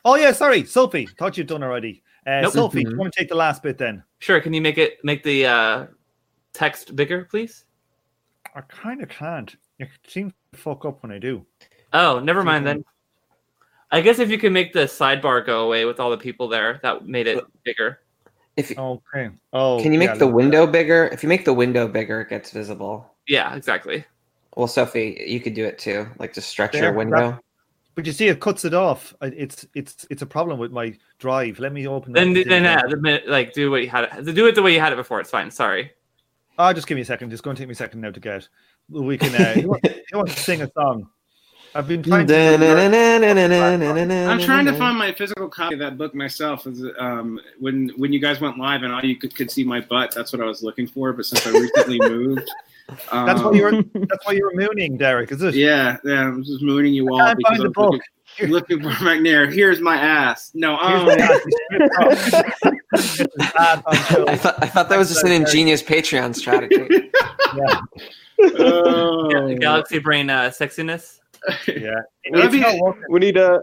[0.04, 0.30] Oh, yeah.
[0.30, 1.06] Sorry, Sophie.
[1.18, 2.02] Thought you'd done already.
[2.26, 2.52] Uh, Nope.
[2.52, 2.92] Sophie, do Mhm.
[2.92, 4.04] you want to take the last bit then?
[4.20, 4.40] Sure.
[4.40, 5.86] Can you make it make the uh,
[6.52, 7.64] text bigger, please?
[8.54, 9.54] I kind of can't.
[9.78, 11.44] It seems to fuck up when I do.
[11.92, 12.84] Oh, never mind then.
[13.90, 16.80] I guess if you can make the sidebar go away with all the people there,
[16.82, 18.00] that made it bigger.
[18.56, 19.30] If you, Okay.
[19.52, 21.08] Oh, can you make yeah, the look- window bigger?
[21.12, 23.10] If you make the window bigger, it gets visible.
[23.26, 24.04] Yeah, exactly.
[24.56, 26.06] Well, Sophie, you could do it too.
[26.18, 27.40] Like just stretch There, your that- window.
[27.96, 29.14] But you see, it cuts it off.
[29.22, 31.60] It's it's it's a problem with my drive.
[31.60, 32.12] Let me open.
[32.12, 32.84] Then, up the then thing.
[32.84, 34.92] uh, the minute, like do what you had it, do it the way you had
[34.92, 35.20] it before.
[35.20, 35.48] It's fine.
[35.52, 35.92] Sorry.
[36.58, 37.32] Oh, just give me a second.
[37.32, 38.48] It's going to take me a second now to get.
[38.88, 39.34] We can.
[39.34, 41.08] Uh, who, wants, who wants to sing a song?
[41.74, 42.36] I've been trying to.
[44.28, 46.68] I'm trying to find my physical copy of that book myself.
[46.68, 49.80] Is um, when when you guys went live and all you could, could see my
[49.80, 50.14] butt.
[50.14, 51.12] That's what I was looking for.
[51.12, 52.48] But since I recently moved,
[53.10, 53.82] um, That's why you were.
[53.82, 55.32] That's why you were mooning, Derek.
[55.32, 55.54] Is it?
[55.54, 56.28] Yeah, yeah.
[56.28, 57.92] I'm just mooning you all can't because find the book.
[57.92, 58.00] looking,
[58.42, 59.52] looking for Macnair.
[59.52, 60.50] Here's my ass.
[60.54, 61.40] No, Here's um, my ass.
[62.92, 64.28] It's bad on show.
[64.28, 67.10] I thought, I thought that was just an ingenious Patreon strategy.
[67.56, 67.80] Yeah,
[68.58, 69.30] oh.
[69.48, 71.20] Yeah, Galaxy Brain uh, sexiness.
[71.68, 71.94] yeah.
[72.32, 73.02] Well, It's if not you- working.
[73.10, 73.60] We need a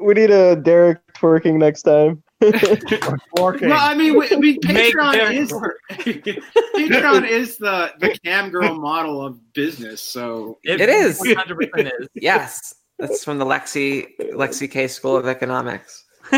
[0.00, 2.22] we need a Derek twerking next time.
[2.40, 3.72] It's working.
[3.72, 5.52] I mean, we- I mean, Patreon is
[5.90, 10.00] Patreon is the the cam girl model of business.
[10.00, 11.20] So It is.
[11.20, 12.08] 100% is.
[12.14, 16.04] yes, that's from the Lexi Lexi K School of Economics.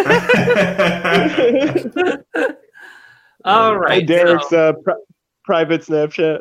[3.45, 4.01] All right.
[4.01, 4.07] Hey.
[4.07, 4.95] Derek's so- uh, pri-
[5.45, 6.41] private Snapchat.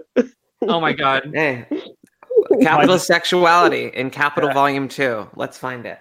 [0.62, 1.30] oh my god.
[1.34, 1.66] Hey,
[2.62, 5.28] capital sexuality in Capital Volume Two.
[5.36, 6.00] Let's find it.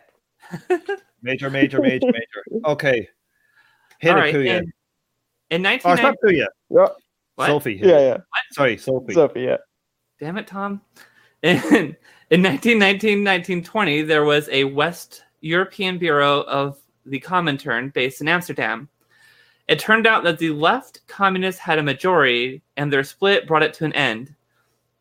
[1.24, 2.60] Major, major, major, major.
[2.66, 3.08] Okay.
[4.00, 4.34] Hit All it, right.
[4.34, 4.58] Kuya.
[4.58, 4.72] In,
[5.50, 6.46] in Oh, it's 1990, not Kuya.
[6.68, 6.88] Yeah,
[7.36, 7.46] What?
[7.46, 7.76] Sophie.
[7.78, 8.04] hit yeah, it.
[8.08, 8.16] yeah.
[8.50, 9.14] Sorry, Sophie.
[9.14, 9.58] Sophie, yeah.
[10.18, 10.80] damn it, Tom.
[11.44, 11.96] In,
[12.32, 18.88] in 1919, 1920, there was a West European Bureau of the Comintern based in Amsterdam.
[19.68, 23.74] It turned out that the left communists had a majority, and their split brought it
[23.74, 24.34] to an end.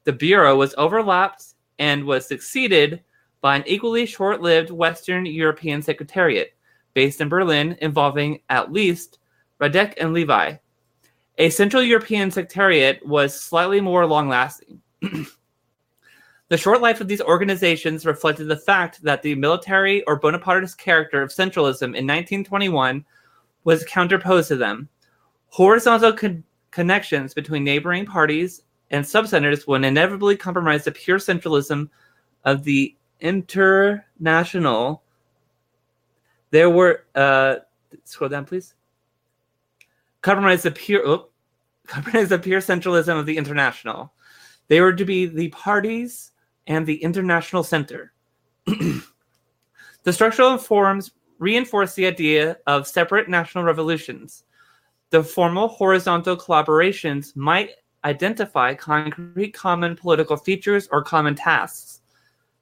[0.04, 3.02] The bureau was overlapped and was succeeded
[3.40, 6.54] by an equally short-lived Western European Secretariat
[6.94, 9.20] based in Berlin, involving at least
[9.62, 10.56] Radek and Levi.
[11.38, 14.82] A Central European Secretariat was slightly more long-lasting.
[16.52, 21.22] The short life of these organizations reflected the fact that the military or Bonapartist character
[21.22, 23.06] of centralism in 1921
[23.64, 24.90] was counterposed to them.
[25.48, 31.90] Horizontal con- connections between neighboring parties and subcenters would inevitably compromise the pure centralism
[32.44, 35.04] of the international.
[36.50, 37.60] There were uh,
[38.04, 38.74] scroll down, please.
[40.22, 41.08] Compromise the pure.
[41.08, 41.30] Oh,
[41.88, 44.12] compromise the pure centralism of the international.
[44.68, 46.32] They were to be the parties
[46.68, 48.14] and the international center.
[48.66, 54.44] the structural forms reinforce the idea of separate national revolutions.
[55.10, 57.72] The formal horizontal collaborations might
[58.04, 62.02] identify concrete common political features or common tasks.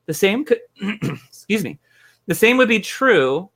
[0.05, 0.61] The same could,
[1.27, 1.79] excuse me,
[2.25, 3.49] the same would be true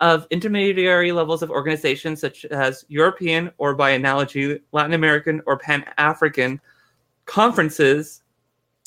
[0.00, 5.84] of intermediary levels of organizations such as European or by analogy Latin American or Pan
[5.96, 6.60] African
[7.24, 8.22] conferences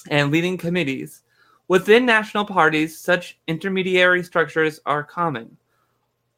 [0.10, 1.24] and leading committees.
[1.68, 5.56] Within national parties, such intermediary structures are common.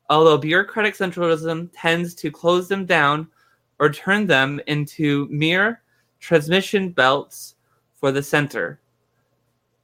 [0.09, 3.27] Although bureaucratic centralism tends to close them down
[3.79, 5.81] or turn them into mere
[6.19, 7.55] transmission belts
[7.95, 8.79] for the center.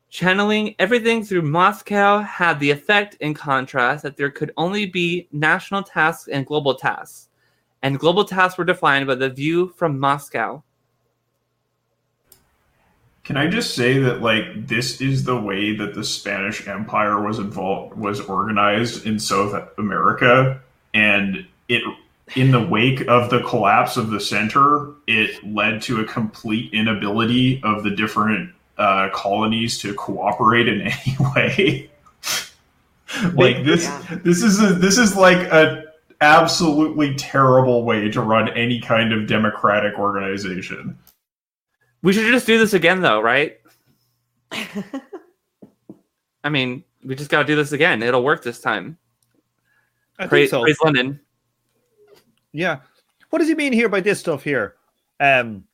[0.09, 5.83] Channeling everything through Moscow had the effect, in contrast, that there could only be national
[5.83, 7.29] tasks and global tasks,
[7.83, 10.63] and global tasks were defined by the view from Moscow.
[13.27, 17.39] Can I just say that like this is the way that the Spanish Empire was
[17.39, 20.61] involved was organized in South America
[20.93, 21.83] and it
[22.37, 27.61] in the wake of the collapse of the center, it led to a complete inability
[27.65, 31.89] of the different uh, colonies to cooperate in any way.
[33.33, 34.19] like this, Yeah.
[34.23, 35.83] this is a, this is like a
[36.21, 40.97] absolutely terrible way to run any kind of democratic organization.
[42.07, 43.57] We should just do this again, though, right?
[46.41, 48.01] I mean, we just got to do this again.
[48.01, 48.97] It'll work this time.
[50.17, 50.61] I Praise, think so.
[50.61, 51.19] praise London.
[52.53, 52.77] Yeah.
[53.29, 54.75] What does he mean here by this stuff here?
[55.19, 55.65] Um,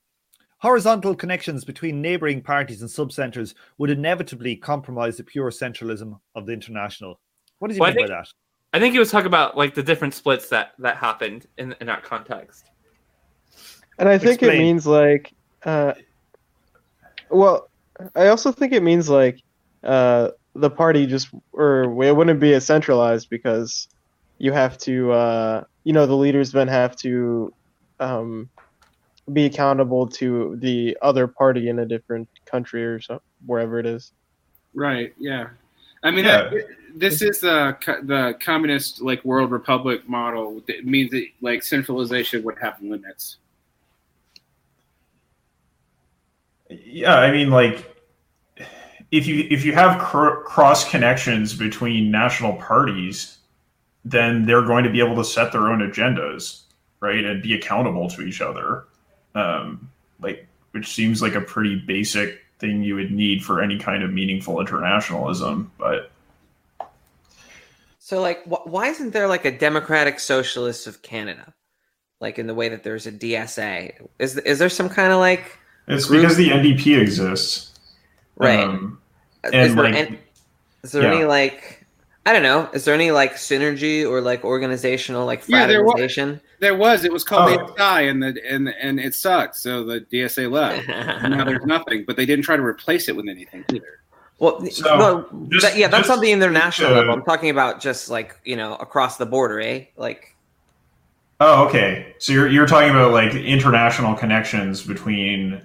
[0.57, 6.53] horizontal connections between neighboring parties and subcenters would inevitably compromise the pure centralism of the
[6.53, 7.19] international.
[7.59, 8.27] What does he Well, I mean think- by that?
[8.73, 11.85] I think he was talking about like the different splits that that happened in in
[11.85, 12.71] that context.
[13.99, 14.55] And I think Explain.
[14.55, 15.31] it means like,
[15.63, 15.93] uh,
[17.33, 17.69] well,
[18.15, 19.41] I also think it means like
[19.83, 23.87] uh, the party just, or it wouldn't be as centralized because
[24.37, 27.53] you have to, uh, you know, the leaders then have to
[27.99, 28.49] um,
[29.31, 34.11] be accountable to the other party in a different country or so, wherever it is.
[34.73, 35.13] Right.
[35.17, 35.49] Yeah.
[36.03, 36.49] I mean, Yeah.
[36.49, 40.61] that, this is the the communist like world republic model.
[40.67, 43.37] It means that like centralization would have limits.
[46.85, 47.93] Yeah, I mean, like
[49.11, 53.37] if you if you have cr- cross connections between national parties,
[54.03, 56.61] then they're going to be able to set their own agendas,
[56.99, 58.85] right, and be accountable to each other.
[59.35, 64.03] Um, like, which seems like a pretty basic thing you would need for any kind
[64.03, 65.71] of meaningful internationalism.
[65.77, 66.11] But
[67.99, 71.53] So, like, wh- why isn't there like a Democratic Socialist of Canada,
[72.19, 74.07] like in the way that there's a DSA?
[74.19, 77.71] Is is there some kind of like it's Group- because the NDP exists,
[78.37, 78.59] right?
[78.59, 78.99] Um,
[79.43, 80.19] is and there, like, an-
[80.83, 81.13] is there yeah.
[81.15, 81.85] any like
[82.25, 82.69] I don't know?
[82.73, 86.39] Is there any like synergy or like organizational like Yeah, there wa- fraternization?
[86.59, 87.03] There was.
[87.03, 87.67] It was called Oh.
[87.67, 89.57] the SI, and the and and it sucked.
[89.57, 90.87] So the DSA left.
[91.27, 93.99] now there's nothing, but they didn't try to replace it with anything either.
[94.39, 97.13] well, So, well, just- that- yeah, that's just the international to- level.
[97.15, 99.85] I'm talking about just like you know across the border, eh?
[99.97, 100.29] Like
[101.41, 102.15] Oh, okay.
[102.19, 105.61] So you're you're talking about like international connections between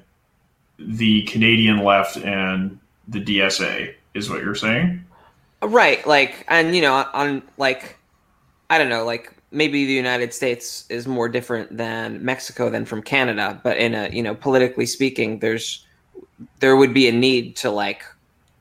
[0.78, 5.04] the Canadian left and the DSA, is what you're saying?
[5.62, 7.96] Right, like, and you know, on like,
[8.70, 13.02] I don't know, like maybe the United States is more different than Mexico than from
[13.02, 15.84] Canada, but in a you know, politically speaking, there's
[16.60, 18.02] there would be a need to like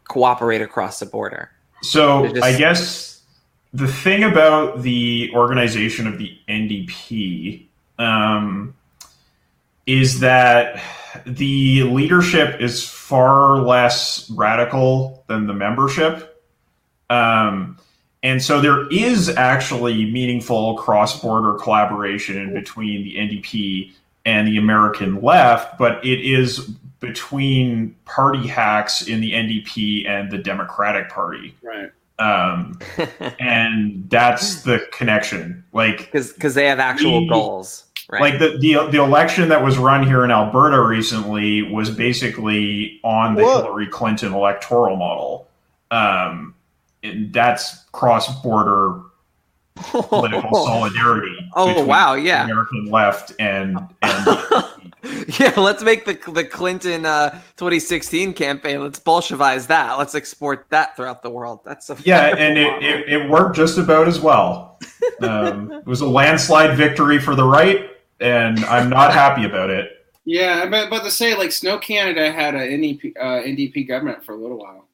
[0.05, 1.51] cooperate across the border.
[1.84, 3.22] So just- I guess
[3.74, 7.65] the thing about the organization of the NDP
[7.99, 8.74] um,
[9.88, 10.81] is that
[11.25, 16.43] the leadership is far less radical than the membership.
[17.09, 17.77] Um,
[18.23, 23.93] and so there is actually meaningful cross border collaboration between the NDP
[24.25, 26.59] and the American left, but it is
[26.99, 31.55] between party hacks in the NDP and the Democratic Party.
[31.61, 31.91] Right.
[32.19, 32.79] Um,
[33.39, 35.63] and that's the connection.
[35.71, 38.21] Like, Because because they have actual We- goals, right?
[38.21, 43.35] like the, the the election that was run here in Alberta recently was basically on
[43.35, 43.63] the What?
[43.63, 45.47] Hillary Clinton electoral model.
[45.91, 46.55] Um,
[47.03, 49.01] and that's cross border
[49.77, 51.37] political solidarity.
[51.55, 52.45] Oh, wow, yeah.
[52.45, 54.27] American left and and
[55.39, 58.81] yeah, let's make the the Clinton uh, 2016 campaign.
[58.81, 59.97] Let's Bolshevize that.
[59.97, 61.61] Let's export that throughout the world.
[61.63, 64.79] That's a yeah, and it, it, it worked just about as well.
[65.21, 67.89] Um, it was a landslide victory for the right,
[68.20, 69.91] and I'm not happy about it.
[70.26, 74.34] Yeah, I'm about to say like Snow Canada had a NEP, uh, NDP government for
[74.34, 74.88] a little while,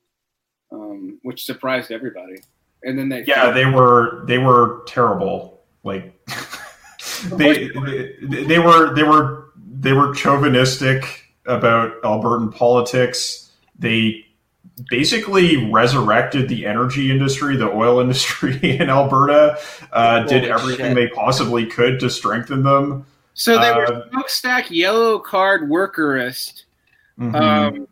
[0.72, 2.36] um, which surprised everybody.
[2.84, 5.62] And then they Yeah, they were they were terrible.
[5.84, 6.14] Like
[7.36, 13.52] they, they they were they were they were chauvinistic about Albertan politics.
[13.78, 14.26] They
[14.90, 19.58] basically resurrected the energy industry, the oil industry in Alberta.
[19.92, 20.96] Uh, did everything shit.
[20.96, 23.06] they possibly could to strengthen them.
[23.34, 26.64] So they Uh, were smokestack yellow card workerist
[27.20, 27.36] Mhm.
[27.36, 27.88] um,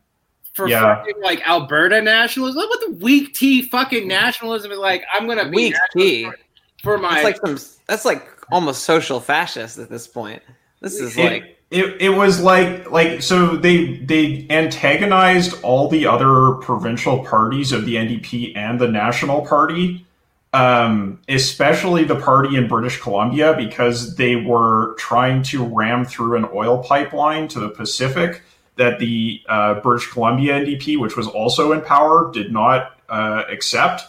[0.53, 0.97] for Yeah.
[0.97, 2.57] fucking, like Alberta nationalism.
[2.61, 5.03] What the weak tea fucking nationalism is like?
[5.13, 6.23] I'm gonna be Weak tea.
[6.23, 6.43] nationalist
[6.83, 7.13] for my.
[7.15, 7.77] That's like some.
[7.87, 10.41] That's like almost social fascist at this point.
[10.81, 16.05] This is It- like it, it was like like so they they antagonized all the
[16.05, 20.05] other provincial parties of the NDP and the National Party,
[20.53, 26.47] um, especially the party in British Columbia because they were trying to ram through an
[26.53, 28.41] oil pipeline to the Pacific
[28.75, 34.03] that the uh, British Columbia NDP, which was also in power, did not uh, accept.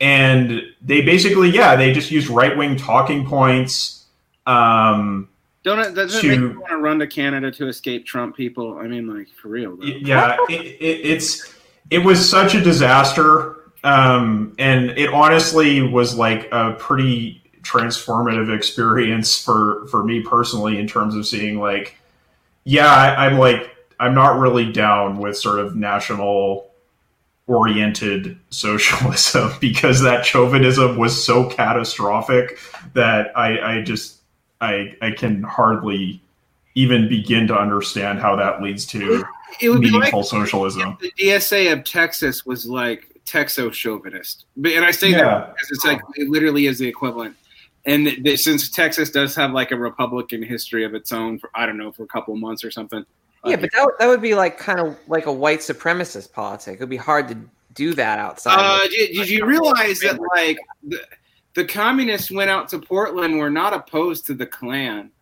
[0.00, 4.06] And they basically, yeah, they just used right wing talking points.
[4.46, 5.28] Um,
[5.62, 8.78] don't it doesn't to- make you want to run to Canada to escape Trump people?
[8.78, 9.76] I mean, like for real.
[9.76, 9.84] Though.
[9.84, 11.54] Yeah it, it, it's
[11.90, 19.42] it was such a disaster um and it honestly was like a pretty transformative experience
[19.42, 21.96] for for me personally in terms of seeing like
[22.64, 26.70] yeah I, i'm like i'm not really down with sort of national
[27.46, 32.58] oriented socialism because that chauvinism was so catastrophic
[32.94, 34.20] that i i just
[34.60, 36.20] i i can hardly
[36.74, 39.24] even begin to understand how that leads to
[39.60, 40.96] It would be like meaningful socialism.
[41.00, 45.84] the DSA of Texas was like Texo chauvinist, but and I say that because it's
[45.84, 47.36] like it literally is the equivalent.
[47.86, 51.48] And th- th- since Texas does have like a Republican history of its own, for
[51.54, 53.04] I don't know for a couple months or something.
[53.44, 56.74] yeah, but that, would- that would be like kind of like a white supremacist politic.
[56.74, 57.38] It would be hard to
[57.74, 58.58] do that outside.
[58.58, 60.98] Uh, of- did, did you realize that like the,
[61.54, 65.10] the communists went out to Portland were not opposed to the Klan?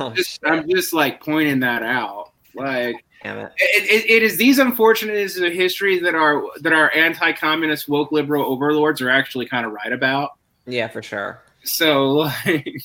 [0.00, 2.32] Oh, Just, I'm just like pointing that out.
[2.54, 3.52] Like Damn it.
[3.56, 8.44] it, it, it is these unfortunates in history that are that our anti-communist woke liberal
[8.44, 10.30] overlords are actually kind of right about.
[10.66, 11.40] Yeah, for sure.
[11.64, 12.82] So like,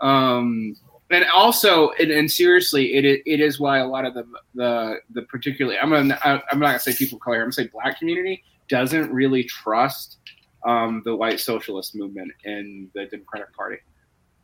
[0.00, 0.76] um,
[1.10, 5.22] and also and, and seriously, it it is why a lot of the the the
[5.22, 7.36] particularly I'm gonna I'm not gonna say people of color.
[7.36, 10.18] I'm gonna say black community doesn't really trust
[10.64, 13.78] um, the white socialist movement and the Democratic Party.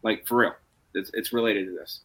[0.03, 0.55] Like for real,
[0.95, 2.01] it's, it's related to this.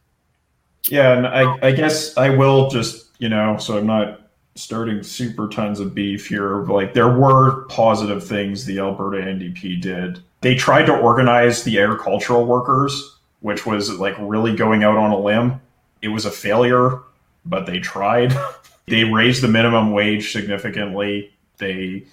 [0.90, 4.22] Yeah, and I, I guess I will just, you know, so I'm not
[4.56, 6.64] starting super tons of beef here.
[6.64, 10.20] Like, there were positive things the Alberta NDP did.
[10.42, 15.20] They tried to organize the agricultural workers, which was like really going out on a
[15.20, 15.62] limb.
[16.02, 17.00] It was a failure,
[17.46, 18.34] but they tried.
[18.88, 21.34] they raised the minimum wage significantly.
[21.58, 22.06] They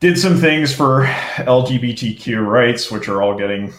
[0.00, 1.04] did some things for
[1.36, 3.72] LGBTQ rights, which are all getting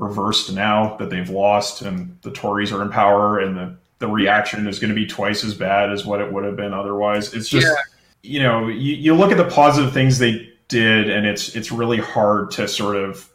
[0.00, 4.66] reversed now that they've lost and the Tories are in power and the, the reaction
[4.66, 7.34] is going to be twice as bad as what it would have been otherwise.
[7.34, 7.74] It's just, Yeah.
[8.22, 11.98] you know, you, you look at the positive things they did and it's, it's really
[11.98, 13.28] hard to sort of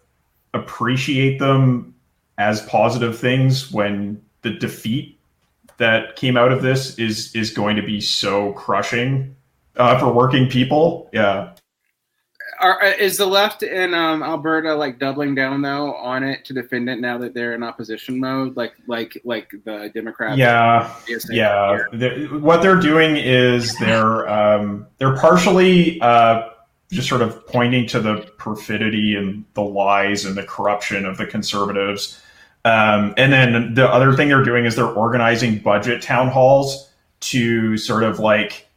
[0.55, 1.93] appreciate them
[2.39, 5.19] as positive things when the defeat
[5.77, 9.35] that came out of this is, is going to be so crushing
[9.75, 11.09] uh, for working people.
[11.13, 11.51] Yeah.
[12.59, 16.53] Are, uh, is the left in um, Alberta like doubling down though on it to
[16.53, 20.37] defend it now that they're in opposition mode, like like like the Democrats?
[20.37, 20.93] Yeah.
[21.29, 21.89] Yeah here?
[21.93, 26.49] the- what they're doing is they're um, they're partially uh,
[26.91, 31.25] just sort of pointing to the perfidy and the lies and the corruption of the
[31.25, 32.21] conservatives
[32.65, 37.77] um, and then the other thing they're doing is they're organizing budget town halls to
[37.77, 38.67] sort of like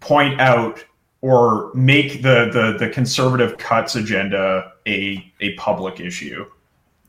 [0.00, 0.84] point out
[1.22, 6.44] or make the the, the conservative cuts agenda a a public issue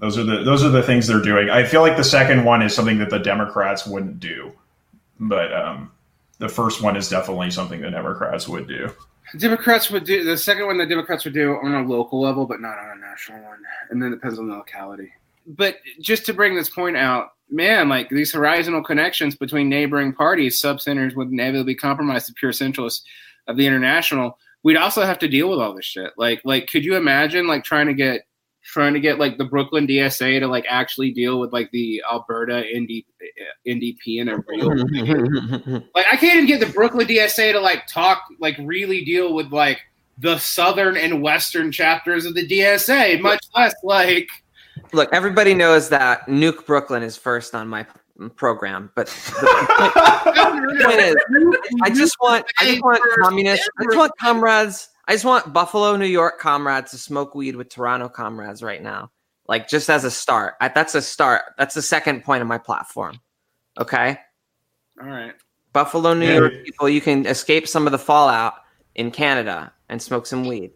[0.04, 1.50] those are the those are the things they're doing.
[1.50, 4.52] I feel like the second one is something that the Democrats wouldn't do,
[5.18, 5.94] but um,
[6.40, 8.92] the first one is definitely something the Democrats would do.
[9.38, 10.78] Democrats would do the second one.
[10.78, 13.60] The Democrats would do on a local level, but not on a national one,
[13.92, 15.10] and then it depends on the locality.
[15.48, 20.60] But just to bring this point out, man, like these horizontal connections between neighboring parties,
[20.60, 23.04] sub-centers would inevitably compromise the pure centralists
[23.48, 24.38] of the international.
[24.64, 26.12] We'd also have to deal with all this shit.
[26.18, 28.22] Like, like, could you imagine like trying to get
[28.64, 32.64] trying to get like the Brooklyn DSA to like actually deal with like the Alberta
[32.74, 33.04] ND,
[33.68, 34.70] NDP in a real
[35.96, 39.52] like I can't even get the Brooklyn DSA to like talk like really deal with
[39.52, 39.80] like
[40.18, 44.30] the southern and western chapters of the DSA, much less like
[44.92, 47.86] Look, everybody knows that Nuke Brooklyn is first on my
[48.36, 49.08] program, but
[49.42, 51.16] the point is,
[51.84, 55.96] I just want, I just want communists, I just want comrades, I just want Buffalo,
[55.98, 59.12] New York comrades to smoke weed with Toronto comrades right now,
[59.48, 60.56] like just as a start.
[60.62, 61.44] I, that's a start.
[61.58, 63.20] That's the second point of my platform.
[63.80, 64.18] Okay.
[65.02, 65.34] all right.
[65.74, 66.38] Buffalo, New Yeah.
[66.38, 68.54] York people, you can escape some of the fallout
[68.96, 70.72] in Canada and smoke some weed.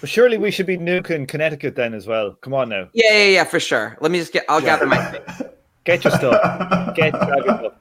[0.00, 2.32] But surely we should be nuking Connecticut then as well.
[2.40, 2.88] Come on now.
[2.92, 3.96] Yeah, yeah, yeah, for sure.
[4.00, 4.44] Let me just get.
[4.48, 5.20] I'll gather my.
[5.84, 6.94] Get your stuff.
[6.94, 7.72] Get grab your stuff.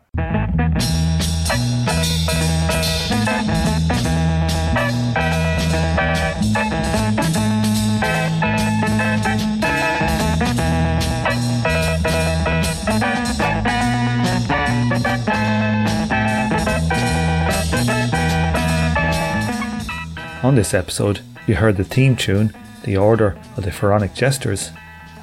[20.44, 22.52] On this episode, you heard the theme tune,
[22.84, 24.72] The Order of the Pharaonic Jesters,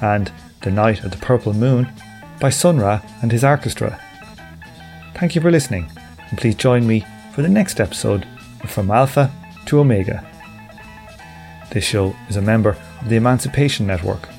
[0.01, 1.91] and The Night of the Purple Moon
[2.39, 3.99] by Sun Ra and his orchestra.
[5.15, 5.91] Thank you for listening,
[6.29, 8.25] and please join me for the next episode
[8.63, 9.31] of From Alpha
[9.65, 10.25] to Omega.
[11.71, 14.29] This show is a member of the Emancipation Network,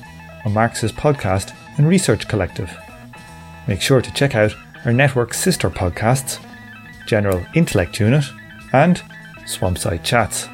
[0.45, 2.75] a Marxist podcast and research collective.
[3.67, 4.53] Make sure to check out
[4.85, 6.43] our network's sister podcasts,
[7.05, 8.25] General Intellect Unit
[8.73, 9.01] and
[9.45, 10.47] Swampside Chats.